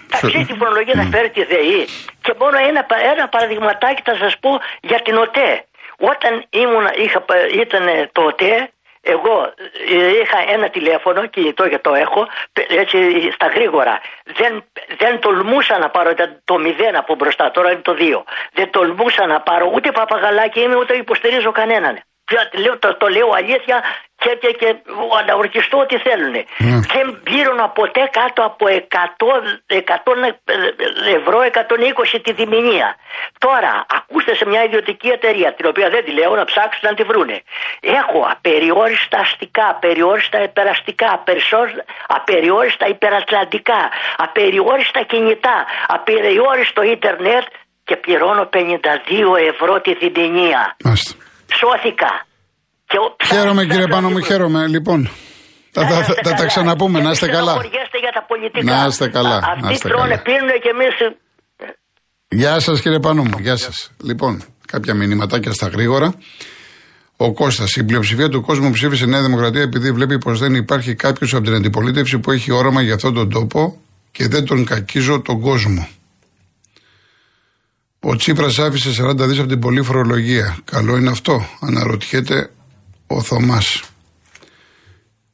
Θα 0.07 0.17
αυξήσει 0.17 0.45
την 0.45 0.57
φορολογία, 0.57 0.93
θα 1.01 1.07
φέρει 1.13 1.29
τη 1.29 1.43
ΔΕΗ. 1.43 1.87
Και 2.21 2.33
μόνο 2.41 2.57
ένα, 2.69 2.83
πα- 2.83 3.03
ένα 3.13 3.27
παραδειγματάκι 3.27 4.01
θα 4.05 4.15
σας 4.15 4.33
πω 4.39 4.49
για 4.81 4.99
την 5.05 5.15
ΟΤΕ. 5.17 5.49
Όταν 5.99 6.45
ήμουν, 6.49 6.87
είχα, 6.95 7.21
πα- 7.21 7.47
ήταν 7.47 8.09
το 8.11 8.21
ΟΤΕ, 8.21 8.71
εγώ 9.01 9.53
ε, 9.89 10.07
είχα 10.21 10.37
ένα 10.53 10.69
τηλέφωνο, 10.69 11.25
κινητό 11.25 11.67
και 11.69 11.79
το 11.79 11.93
έχω, 11.93 12.27
π- 12.53 12.71
έτσι 12.71 13.31
στα 13.31 13.47
γρήγορα. 13.47 14.01
Δεν, 14.23 14.63
δεν 14.97 15.19
τολμούσα 15.19 15.77
να 15.77 15.89
πάρω 15.89 16.13
τα- 16.13 16.39
το 16.43 16.57
μηδέν 16.57 16.95
από 16.95 17.15
μπροστά, 17.15 17.51
τώρα 17.51 17.71
είναι 17.71 17.81
το 17.81 17.93
δύο. 17.93 18.23
Δεν 18.53 18.71
τολμούσα 18.71 19.25
να 19.25 19.41
πάρω 19.41 19.71
ούτε 19.73 19.91
παπαγαλάκι 19.91 20.59
είμαι, 20.61 20.75
ούτε 20.75 20.93
υποστηρίζω 20.95 21.51
κανέναν. 21.51 21.99
Πια- 22.29 22.49
λέω- 22.63 22.79
Το, 22.79 22.89
το 23.01 23.07
λέω 23.15 23.29
αλήθεια 23.41 23.77
και, 24.23 24.31
και, 24.41 24.51
και 24.59 24.69
να 25.27 25.33
ορκιστώ 25.41 25.77
ό,τι 25.85 25.97
θέλουν. 26.05 26.35
Δεν 26.95 27.05
πλήρωνα 27.23 27.65
ποτέ 27.69 28.03
κάτω 28.19 28.39
από 28.49 28.65
100, 28.67 28.75
100 29.67 30.35
ευρώ, 31.17 31.37
120 31.43 32.19
τη 32.23 32.31
διμηνία. 32.39 32.95
Τώρα, 33.45 33.85
ακούστε 33.97 34.35
σε 34.35 34.45
μια 34.51 34.63
ιδιωτική 34.63 35.07
εταιρεία, 35.17 35.53
την 35.53 35.65
οποία 35.71 35.89
δεν 35.89 36.03
τη 36.05 36.11
λέω, 36.11 36.35
να 36.35 36.45
ψάξουν 36.51 36.89
να 36.89 36.93
τη 36.97 37.03
βρούνε. 37.03 37.37
Έχω 37.79 38.19
απεριόριστα 38.35 39.17
αστικά, 39.19 39.65
απεριόριστα 39.75 40.43
υπεραστικά, 40.43 41.21
περισσό- 41.25 41.83
απεριόριστα 42.07 42.85
υπερατλαντικά, 42.87 43.81
απεριόριστα 44.17 45.01
κινητά, 45.11 45.65
απεριόριστο 45.87 46.81
ίντερνετ 46.81 47.45
και 47.87 47.95
πληρώνω 47.95 48.43
52 48.45 49.35
ευρώ 49.51 49.81
τη 49.81 49.93
διμηνία. 49.93 50.75
Μάλιστα. 50.83 51.15
Σώθηκα. 51.59 52.11
Και 52.89 52.97
ο- 52.97 53.15
Χαίρομαι 53.25 53.51
ψάξτε 53.51 53.65
κύριε 53.71 53.85
να 53.87 53.93
Πάνο 53.95 54.07
τη 54.07 54.13
μου, 54.13 54.19
βρουν. 54.19 54.29
χαίρομαι. 54.31 54.67
Λοιπόν, 54.67 55.09
θα, 55.71 55.87
θα, 55.87 56.03
θα, 56.03 56.13
θα 56.23 56.33
τα 56.33 56.45
ξαναπούμε. 56.45 56.99
Να 57.01 57.09
είστε 57.11 57.27
καλά. 57.27 57.51
Μην 57.51 57.61
στεναχωριέστε 57.61 57.97
για 57.99 58.11
τα 58.17 58.23
πολιτικά. 58.27 58.75
Να 58.75 58.85
είστε 58.85 59.07
καλά, 59.07 59.35
Α- 59.35 59.39
να 59.39 59.47
Αυτοί 59.51 59.73
είστε 59.73 59.87
τρώνε, 59.89 60.09
καλά. 60.09 60.21
πίνουν 60.21 60.49
και 60.63 60.69
εμείς. 60.75 60.95
Γεια 62.29 62.59
σας 62.59 62.81
κύριε 62.81 62.99
Πάνο 62.99 63.23
μου, 63.23 63.37
γεια 63.39 63.55
σας. 63.57 63.91
Λοιπόν, 64.03 64.43
κάποια 64.67 64.93
μηνυματάκια 64.93 65.51
στα 65.53 65.67
γρήγορα. 65.67 66.13
Ο 67.17 67.33
Κώστας, 67.33 67.75
η 67.75 67.83
πλειοψηφία 67.83 68.29
του 68.29 68.41
κόσμου 68.41 68.71
ψήφισε 68.71 69.05
Νέα 69.05 69.21
Δημοκρατία 69.21 69.61
επειδή 69.61 69.91
βλέπει 69.91 70.17
πως 70.17 70.39
δεν 70.39 70.53
υπάρχει 70.55 70.95
κάποιος 70.95 71.33
από 71.33 71.43
την 71.43 71.53
αντιπολίτευση 71.53 72.19
που 72.19 72.31
έχει 72.31 72.51
όραμα 72.51 72.81
για 72.81 72.93
αυτόν 72.93 73.13
τον 73.13 73.29
τόπο 73.29 73.81
και 74.11 74.27
δεν 74.27 74.45
τον 74.45 74.65
κακίζω 74.65 75.21
τον 75.21 75.41
κόσμο. 75.41 75.87
Ο 77.99 78.15
Τσίπρας 78.15 78.59
άφησε 78.59 79.03
40 79.03 79.27
δις 79.27 79.39
από 79.39 79.47
την 79.47 79.59
πολλή 79.59 79.81
φορολογία. 79.81 80.57
Καλό 80.65 80.97
είναι 80.97 81.09
αυτό, 81.09 81.45
αναρωτιέται 81.59 82.49
ο 83.07 83.21
Θωμάς. 83.21 83.83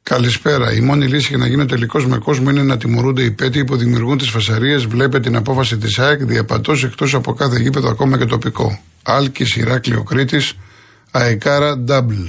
Καλησπέρα. 0.02 0.72
Η 0.72 0.80
μόνη 0.80 1.06
λύση 1.06 1.28
για 1.28 1.38
να 1.38 1.46
γίνει 1.46 1.62
ο 1.62 1.66
τελικός 1.66 2.06
με 2.06 2.18
κόσμο 2.18 2.50
είναι 2.50 2.62
να 2.62 2.76
τιμωρούνται 2.76 3.22
οι 3.22 3.30
πέτοι 3.30 3.64
που 3.64 3.76
δημιουργούν 3.76 4.18
τις 4.18 4.30
φασαρίες. 4.30 4.86
Βλέπετε 4.86 5.20
την 5.20 5.36
απόφαση 5.36 5.78
της 5.78 5.98
ΑΕΚ 5.98 6.24
διαπατώ 6.24 6.72
εκτός 6.72 7.14
από 7.14 7.32
κάθε 7.32 7.58
γήπεδο, 7.60 7.88
ακόμα 7.88 8.18
και 8.18 8.24
τοπικό. 8.24 8.80
Άλκης, 9.02 9.56
Ηράκλειο, 9.56 10.02
Κρήτης, 10.02 10.56
Αεκάρα 11.10 11.78
Ντάμπλ. 11.78 12.26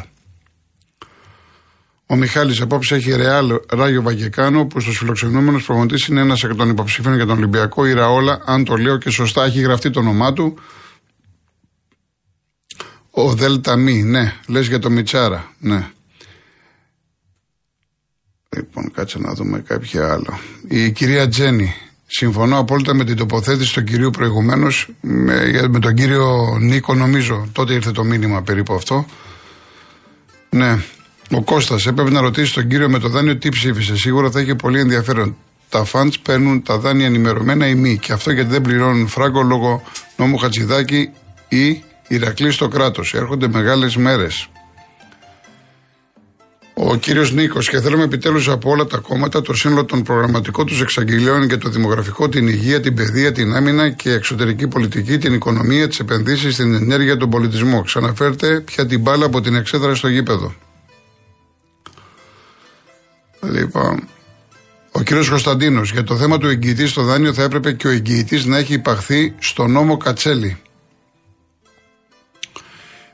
Ο 2.08 2.16
Μιχάλης 2.16 2.62
απόψε 2.62 2.96
έχει 2.96 3.16
Ρεάλ 3.16 3.60
Ράγιο 3.70 4.02
Βαγεκάνο 4.02 4.66
που 4.66 4.80
στους 4.80 4.98
φιλοξενούμενους 4.98 5.66
προγραμματής 5.66 6.08
είναι 6.08 6.22
ένας 6.22 6.44
εκ 6.44 6.56
των 6.56 6.70
υποψήφιων 6.70 7.16
για 7.16 7.26
τον 7.26 7.38
Ολυμπιακό. 7.38 7.86
Η 7.86 7.94
Ραόλα, 7.94 8.42
αν 8.46 8.64
το 8.64 8.76
λέω 8.76 8.98
και 8.98 9.10
σωστά, 9.10 9.44
έχει 9.44 9.60
γραφτεί 9.60 9.90
το 9.90 10.00
όνομά 10.00 10.34
του. 10.34 10.58
Ο 13.10 13.34
Δέλτα 13.34 13.76
Μη, 13.76 14.04
ναι. 14.04 14.34
Λες 14.48 14.68
για 14.68 14.80
το 14.80 14.90
Μιτσάρα, 14.90 15.52
ναι. 15.60 15.88
Λοιπόν, 18.56 18.92
κάτσε 18.92 19.20
να 19.20 19.34
δούμε 19.34 19.60
κάποια 19.60 20.12
άλλα. 20.12 20.40
Η 20.68 20.92
κυρία 20.92 21.28
Τζέννη. 21.28 21.74
Συμφωνώ 22.08 22.58
απόλυτα 22.58 22.94
με 22.94 23.06
την 23.06 23.16
τοποθέτηση 23.16 23.74
του 23.74 23.84
κυρίου 23.84 24.10
προηγουμένως. 24.10 24.90
Με, 25.02 25.68
με 25.70 25.80
τον 25.80 25.94
κύριο 25.94 26.58
Νίκο, 26.60 26.94
νομίζω. 26.94 27.48
Τότε 27.52 27.74
ήρθε 27.74 27.92
το 27.92 28.04
μήνυμα 28.04 28.42
περίπου 28.42 28.74
αυτό. 28.74 29.06
Ναι. 30.50 30.78
Ο 31.32 31.42
Κώστας 31.42 31.86
έπρεπε 31.86 32.10
να 32.10 32.22
ρωτήσει 32.22 32.54
τον 32.54 32.68
κύριο 32.68 32.90
με 32.90 33.00
το 33.00 33.10
δάνειο 33.10 33.38
τι 33.38 33.50
ψήφισε. 33.50 33.96
Σίγουρα 33.96 34.32
θα 34.32 34.42
είχε 34.42 34.56
πολύ 34.56 34.80
ενδιαφέρον. 34.80 35.36
Τα 35.70 35.84
φαντς 35.84 36.20
παίρνουν 36.20 36.64
τα 36.64 36.78
δάνεια 36.78 37.06
ενημερωμένα 37.06 37.68
ή 37.68 37.76
μη. 37.76 37.98
Και 37.98 38.14
αυτό 38.14 38.32
γιατί 38.32 38.50
δεν 38.50 38.62
πληρώνουν 38.62 39.08
φράγκο 39.08 39.42
λόγω 39.42 39.84
νόμου 40.18 40.38
Χατζηδάκη 40.38 41.10
ή 41.50 41.84
Ηρακλή 42.08 42.52
στο 42.52 42.68
κράτος. 42.68 43.14
Έρχονται 43.14 43.48
μεγάλες 43.48 43.96
μέρες. 43.96 44.50
Ο 46.78 46.96
κύριος 46.96 47.32
Νίκος, 47.34 47.70
και 47.70 47.80
θέλουμε 47.80 48.04
επιτέλους 48.04 48.50
από 48.50 48.70
όλα 48.70 48.86
τα 48.86 48.98
κόμματα 48.98 49.42
το 49.42 49.54
σύνολο 49.54 49.86
των 49.86 50.04
προγραμματικών 50.04 50.66
τους 50.66 50.82
εξαγγελίων 50.82 51.44
για 51.44 51.58
το 51.58 51.70
δημογραφικό, 51.70 52.30
την 52.30 52.48
υγεία, 52.48 52.80
την 52.80 52.94
παιδεία, 52.94 53.32
την 53.32 53.56
άμυνα 53.56 53.90
και 53.90 54.12
εξωτερική 54.12 54.68
πολιτική, 54.68 55.18
την 55.18 55.34
οικονομία, 55.34 55.88
τις 55.88 56.00
επενδύσεις, 56.00 56.56
την 56.56 56.74
ενέργεια, 56.74 57.18
τον 57.18 57.30
πολιτισμό. 57.30 57.82
Ξαναφέρτε 57.82 58.60
πια 58.60 58.86
την 58.86 59.02
μπάλα 59.02 59.26
από 59.26 59.42
την 59.42 59.56
εξέδρα 59.56 59.96
στο 59.96 60.08
γήπεδο. 60.08 60.54
Λοιπόν, 63.52 64.08
ο 64.92 65.02
κύριος 65.02 65.30
Κωνσταντίνος, 65.30 65.92
για 65.92 66.04
το 66.04 66.18
θέμα 66.18 66.38
του 66.38 66.48
εγγυητή 66.48 66.88
στο 66.88 67.04
δάνειο 67.04 67.34
θα 67.34 67.44
έπρεπε 67.44 67.72
και 67.72 67.88
ο 67.88 67.92
εγγυητής 67.92 68.46
να 68.46 68.58
έχει 68.58 68.74
υπαχθεί 68.74 69.36
στο 69.40 69.68
νόμο 69.68 69.98
Κατσέλη. 69.98 70.58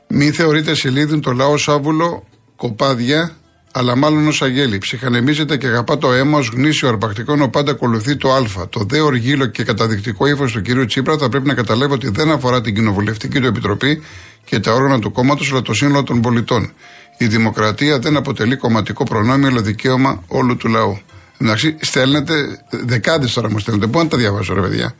Μην 0.08 0.32
θεωρείτε 0.32 0.74
σελίδιν 0.74 1.20
το 1.20 1.32
λαό 1.32 1.56
σάβουλο, 1.56 2.24
κοπάδια, 2.56 3.36
αλλά 3.72 3.96
μάλλον 3.96 4.26
ως 4.26 4.42
αγέλη. 4.42 4.78
Ψυχανεμίζεται 4.78 5.56
και 5.56 5.66
αγαπά 5.66 5.98
το 5.98 6.12
αίμα 6.12 6.38
ως 6.38 6.48
γνήσιο 6.48 6.88
αρπακτικό, 6.88 7.32
ενώ 7.32 7.48
πάντα 7.48 7.70
ακολουθεί 7.70 8.16
το 8.16 8.32
Α. 8.32 8.68
Το 8.68 8.84
δε 8.88 9.00
οργήλο 9.00 9.46
και 9.46 9.64
καταδεικτικό 9.64 10.26
ύφος 10.26 10.52
του 10.52 10.62
κυρίου 10.62 10.84
Τσίπρα 10.84 11.18
θα 11.18 11.28
πρέπει 11.28 11.46
να 11.46 11.54
καταλάβει 11.54 11.92
ότι 11.92 12.08
δεν 12.08 12.30
αφορά 12.30 12.60
την 12.60 12.74
κοινοβουλευτική 12.74 13.40
του 13.40 13.46
επιτροπή 13.46 14.02
και 14.44 14.60
τα 14.60 14.72
όργανα 14.72 14.98
του 14.98 15.12
κόμματος, 15.12 15.50
αλλά 15.50 15.62
το 15.62 15.74
σύνολο 15.74 16.02
των 16.02 16.20
πολιτών. 16.20 16.72
Η 17.22 17.26
δημοκρατία 17.26 17.98
δεν 17.98 18.16
αποτελεί 18.16 18.56
κομματικό 18.56 19.04
προνόμιο, 19.04 19.48
αλλά 19.48 19.62
δικαίωμα 19.62 20.22
όλου 20.28 20.56
του 20.56 20.68
λαού. 20.68 21.00
Εντάξει, 21.38 21.76
στέλνετε, 21.80 22.34
δεκάδες 22.70 23.32
τώρα 23.32 23.50
μου 23.50 23.58
στέλνετε. 23.58 23.86
Πού 23.86 23.98
να 23.98 24.08
τα 24.08 24.16
διαβάσω, 24.16 24.54
ρε 24.54 24.60
παιδιά. 24.60 24.94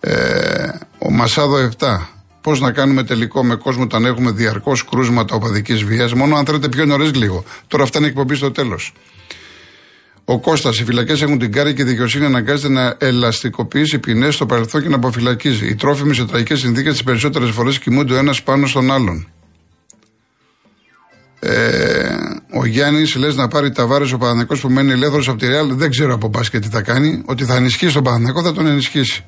Ε, 0.00 0.68
ο 0.98 1.10
Μασάδο 1.10 1.68
7. 1.78 1.86
Πώς 2.40 2.60
να 2.60 2.72
κάνουμε 2.72 3.02
τελικό 3.02 3.44
με 3.44 3.54
κόσμο 3.54 3.82
όταν 3.82 4.04
έχουμε 4.04 4.30
διαρκώς 4.30 4.84
κρούσματα 4.84 5.34
οπαδικής 5.34 5.84
βίας, 5.84 6.12
μόνο 6.12 6.36
αν 6.36 6.44
θέλετε 6.44 6.68
πιο 6.68 6.84
νωρίς 6.84 7.14
λίγο. 7.14 7.44
Τώρα 7.66 7.82
αυτά 7.82 7.98
είναι 7.98 8.06
εκπομπή 8.06 8.34
στο 8.34 8.50
τέλος. 8.50 8.92
Ο 10.24 10.40
Κώστας, 10.40 10.78
οι 10.78 10.84
φυλακές 10.84 11.22
έχουν 11.22 11.38
την 11.38 11.52
κάρη 11.52 11.74
και 11.74 11.82
η 11.82 11.84
δικαιοσύνη 11.84 12.24
αναγκάζεται 12.24 12.72
να 12.72 12.96
ελαστικοποιήσει 12.98 13.98
ποινές 13.98 14.34
στο 14.34 14.46
παρελθόν 14.46 14.82
και 14.82 14.88
να 14.88 14.96
αποφυλακίζει. 14.96 15.66
Οι 15.66 15.74
τρόφιμοι 15.74 16.14
σε 16.14 16.24
τραγικές 16.24 16.58
συνθήκες 16.58 16.92
τις 16.92 17.02
περισσότερες 17.02 17.50
φορές 17.50 17.78
κοιμούνται 17.78 18.14
ο 18.14 18.16
ένας 18.16 18.42
πάνω 18.42 18.66
στον 18.66 18.90
άλλον. 18.90 19.28
Ε, 21.46 22.16
ο 22.50 22.66
Γιάννης 22.66 23.14
λες 23.14 23.36
να 23.36 23.48
πάρει 23.48 23.70
τα 23.70 23.86
βάρη 23.86 24.12
ο 24.12 24.18
Παναθηναϊκός 24.18 24.60
που 24.60 24.70
μένει 24.70 24.92
ελεύθερος 24.92 25.28
από 25.28 25.38
τη 25.38 25.46
Ρεάλ. 25.46 25.74
Δεν 25.74 25.90
ξέρω 25.90 26.14
από 26.14 26.28
μπάσκετ 26.28 26.62
τι 26.62 26.68
θα 26.68 26.82
κάνει. 26.82 27.22
Ότι 27.24 27.44
θα 27.44 27.54
ενισχύσει 27.54 27.92
τον 27.92 28.02
Παναθηναϊκό 28.02 28.42
θα 28.42 28.52
τον 28.52 28.66
ενισχύσει. 28.66 29.24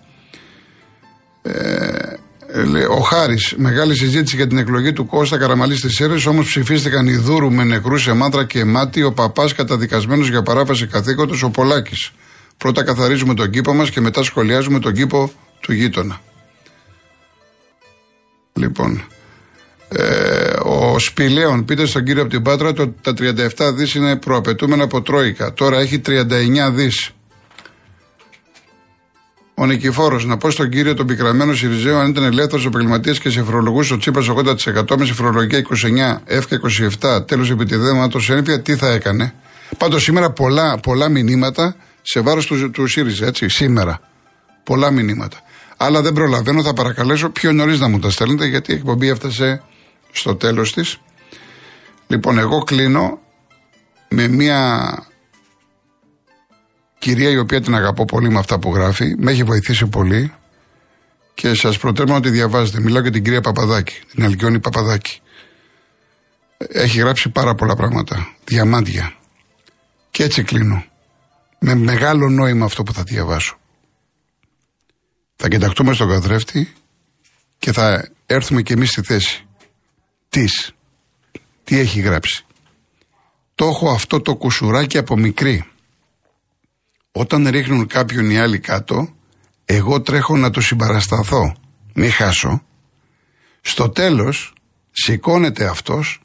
Ε, 1.42 2.16
ο 2.90 3.00
Χάρης, 3.00 3.54
μεγάλη 3.56 3.96
συζήτηση 3.96 4.36
για 4.36 4.46
την 4.46 4.58
εκλογή 4.58 4.92
του 4.92 5.06
Κώστα 5.06 5.38
Καραμαλής 5.38 5.78
στις 5.78 5.94
Σέρε, 5.94 6.14
όμως 6.28 6.46
ψηφίστηκαν 6.46 7.06
οι 7.06 7.16
Δούρου 7.16 7.52
με 7.52 7.64
νεκρούς 7.64 8.02
σε 8.02 8.12
μάντρα 8.12 8.44
και 8.44 8.64
μάτι, 8.64 9.02
ο 9.02 9.12
παπάς 9.12 9.54
καταδικασμένος 9.54 10.28
για 10.28 10.42
παράβαση 10.42 10.86
καθήκοντος, 10.86 11.42
ο 11.42 11.50
Πολάκης. 11.50 12.10
Πρώτα 12.56 12.84
καθαρίζουμε 12.84 13.34
τον 13.34 13.50
κήπο 13.50 13.74
μας 13.74 13.90
και 13.90 14.00
μετά 14.00 14.22
σχολιάζουμε 14.22 14.78
τον 14.78 14.92
κήπο 14.92 15.32
του 15.60 15.72
γείτονα. 15.72 16.20
Λοιπόν, 18.52 19.04
ε, 19.88 20.02
ο 20.55 20.55
Σπηλαίων, 20.98 21.64
πείτε 21.64 21.86
στον 21.86 22.04
κύριο 22.04 22.22
από 22.22 22.30
την 22.30 22.42
Πάτρα, 22.42 22.72
το, 22.72 22.88
τα 22.88 23.12
37 23.58 23.72
δις 23.74 23.94
είναι 23.94 24.16
προαπαιτούμενα 24.16 24.84
από 24.84 25.02
Τρόικα. 25.02 25.52
Τώρα 25.52 25.78
έχει 25.78 26.00
39 26.06 26.22
δις. 26.72 27.10
Ο 29.54 29.66
Νικηφόρος, 29.66 30.24
να 30.24 30.36
πω 30.36 30.50
στον 30.50 30.70
κύριο 30.70 30.94
τον 30.94 31.06
πικραμένο 31.06 31.54
Σιριζέο, 31.54 31.98
αν 31.98 32.10
ήταν 32.10 32.24
ελεύθερος 32.24 32.66
επαγγελματίας 32.66 33.18
και 33.18 33.30
σε 33.30 33.42
φορολογούσε 33.42 33.92
ο 33.94 33.96
Τσίπρα 33.96 34.22
80% 34.34 34.96
με 34.98 35.04
σε 35.04 35.12
φορολογία 35.12 35.58
29, 35.58 36.22
εύκα 36.24 36.60
27, 37.00 37.26
τέλος 37.26 37.50
επιτιδέματος 37.50 38.30
ένφια, 38.30 38.60
τι 38.60 38.76
θα 38.76 38.90
έκανε. 38.90 39.34
Πάντως 39.78 40.02
σήμερα 40.02 40.30
πολλά, 40.30 40.78
πολλά 40.78 41.08
μηνύματα 41.08 41.76
σε 42.02 42.20
βάρος 42.20 42.46
του, 42.46 42.70
του 42.70 42.86
ΣΥΡΙΖΑ, 42.86 43.26
έτσι, 43.26 43.48
σήμερα. 43.48 44.00
Πολλά 44.62 44.90
μηνύματα. 44.90 45.36
Αλλά 45.76 46.02
δεν 46.02 46.12
προλαβαίνω, 46.12 46.62
θα 46.62 46.72
παρακαλέσω 46.72 47.30
πιο 47.30 47.52
νωρίς 47.52 47.80
να 47.80 47.88
μου 47.88 47.98
τα 47.98 48.10
στέλνετε, 48.10 48.46
γιατί 48.46 48.72
η 48.72 48.74
εκπομπή 48.74 49.08
έφτασε 49.08 49.62
στο 50.12 50.36
τέλος 50.36 50.72
της. 50.72 51.00
Λοιπόν, 52.06 52.38
εγώ 52.38 52.58
κλείνω 52.58 53.20
με 54.08 54.28
μια 54.28 54.82
κυρία 56.98 57.30
η 57.30 57.38
οποία 57.38 57.60
την 57.60 57.74
αγαπώ 57.74 58.04
πολύ 58.04 58.30
με 58.30 58.38
αυτά 58.38 58.58
που 58.58 58.74
γράφει, 58.74 59.14
με 59.18 59.30
έχει 59.30 59.42
βοηθήσει 59.42 59.86
πολύ 59.86 60.32
και 61.34 61.54
σας 61.54 61.78
προτέρμω 61.78 62.14
να 62.14 62.20
τη 62.20 62.30
διαβάζετε. 62.30 62.80
Μιλάω 62.80 63.02
για 63.02 63.10
την 63.10 63.24
κυρία 63.24 63.40
Παπαδάκη, 63.40 64.00
την 64.14 64.24
Αλκιόνη 64.24 64.60
Παπαδάκη. 64.60 65.20
Έχει 66.56 66.98
γράψει 66.98 67.28
πάρα 67.28 67.54
πολλά 67.54 67.76
πράγματα, 67.76 68.34
διαμάντια. 68.44 69.14
Και 70.10 70.22
έτσι 70.22 70.42
κλείνω. 70.42 70.84
Με 71.58 71.74
μεγάλο 71.74 72.28
νόημα 72.28 72.64
αυτό 72.64 72.82
που 72.82 72.92
θα 72.92 73.02
διαβάσω. 73.02 73.56
Θα 75.36 75.48
κοιταχτούμε 75.48 75.92
στον 75.92 76.08
καθρέφτη 76.08 76.72
και 77.58 77.72
θα 77.72 78.08
έρθουμε 78.26 78.62
και 78.62 78.72
εμείς 78.72 78.90
στη 78.90 79.02
θέση 79.02 79.45
της. 80.36 80.72
Τι 81.64 81.78
έχει 81.78 82.00
γράψει. 82.00 82.44
Το 83.54 83.66
έχω 83.66 83.90
αυτό 83.90 84.20
το 84.20 84.36
κουσουράκι 84.36 84.98
από 84.98 85.16
μικρή. 85.16 85.64
Όταν 87.12 87.48
ρίχνουν 87.48 87.86
κάποιον 87.86 88.30
οι 88.30 88.38
άλλοι 88.38 88.58
κάτω, 88.58 89.14
εγώ 89.64 90.00
τρέχω 90.00 90.36
να 90.36 90.50
το 90.50 90.60
συμπαρασταθώ. 90.60 91.56
Μη 91.94 92.08
χάσω. 92.10 92.62
Στο 93.60 93.88
τέλος 93.88 94.52
σηκώνεται 94.90 95.66
αυτός 95.66 96.20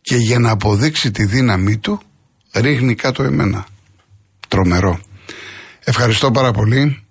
και 0.00 0.16
για 0.16 0.38
να 0.38 0.50
αποδείξει 0.50 1.10
τη 1.10 1.24
δύναμή 1.24 1.76
του 1.78 2.00
ρίχνει 2.52 2.94
κάτω 2.94 3.22
εμένα. 3.22 3.66
Τρομερό. 4.48 5.00
Ευχαριστώ 5.84 6.30
πάρα 6.30 6.52
πολύ. 6.52 7.04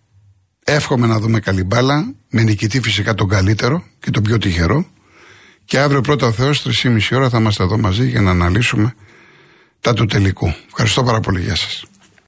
Εύχομαι 0.64 1.08
να 1.08 1.20
δούμε 1.20 1.40
καλή 1.40 1.64
μπάλα, 1.64 2.14
με 2.30 2.44
νικητή 2.44 2.82
φυσικά 2.82 3.14
τον 3.14 3.30
καλύτερο 3.30 3.84
και 4.00 4.12
τον 4.12 4.24
πιο 4.24 4.38
τυχερό. 4.38 4.86
Και 5.72 5.80
αύριο 5.80 6.02
πρώτα 6.02 6.28
ο 6.28 6.32
Θεός, 6.32 6.62
3,5 6.84 7.16
ώρα 7.16 7.30
θα 7.30 7.38
είμαστε 7.38 7.64
εδώ 7.64 7.78
μαζί 7.78 8.08
για 8.08 8.22
να 8.22 8.32
αναλύσουμε 8.32 8.96
τα 9.82 9.94
του 9.94 10.06
τελικού. 10.06 10.54
Ευχαριστώ 10.68 11.04
πάρα 11.04 11.20
πολύ. 11.20 11.42
Γεια 11.42 11.56
σας. 11.56 11.86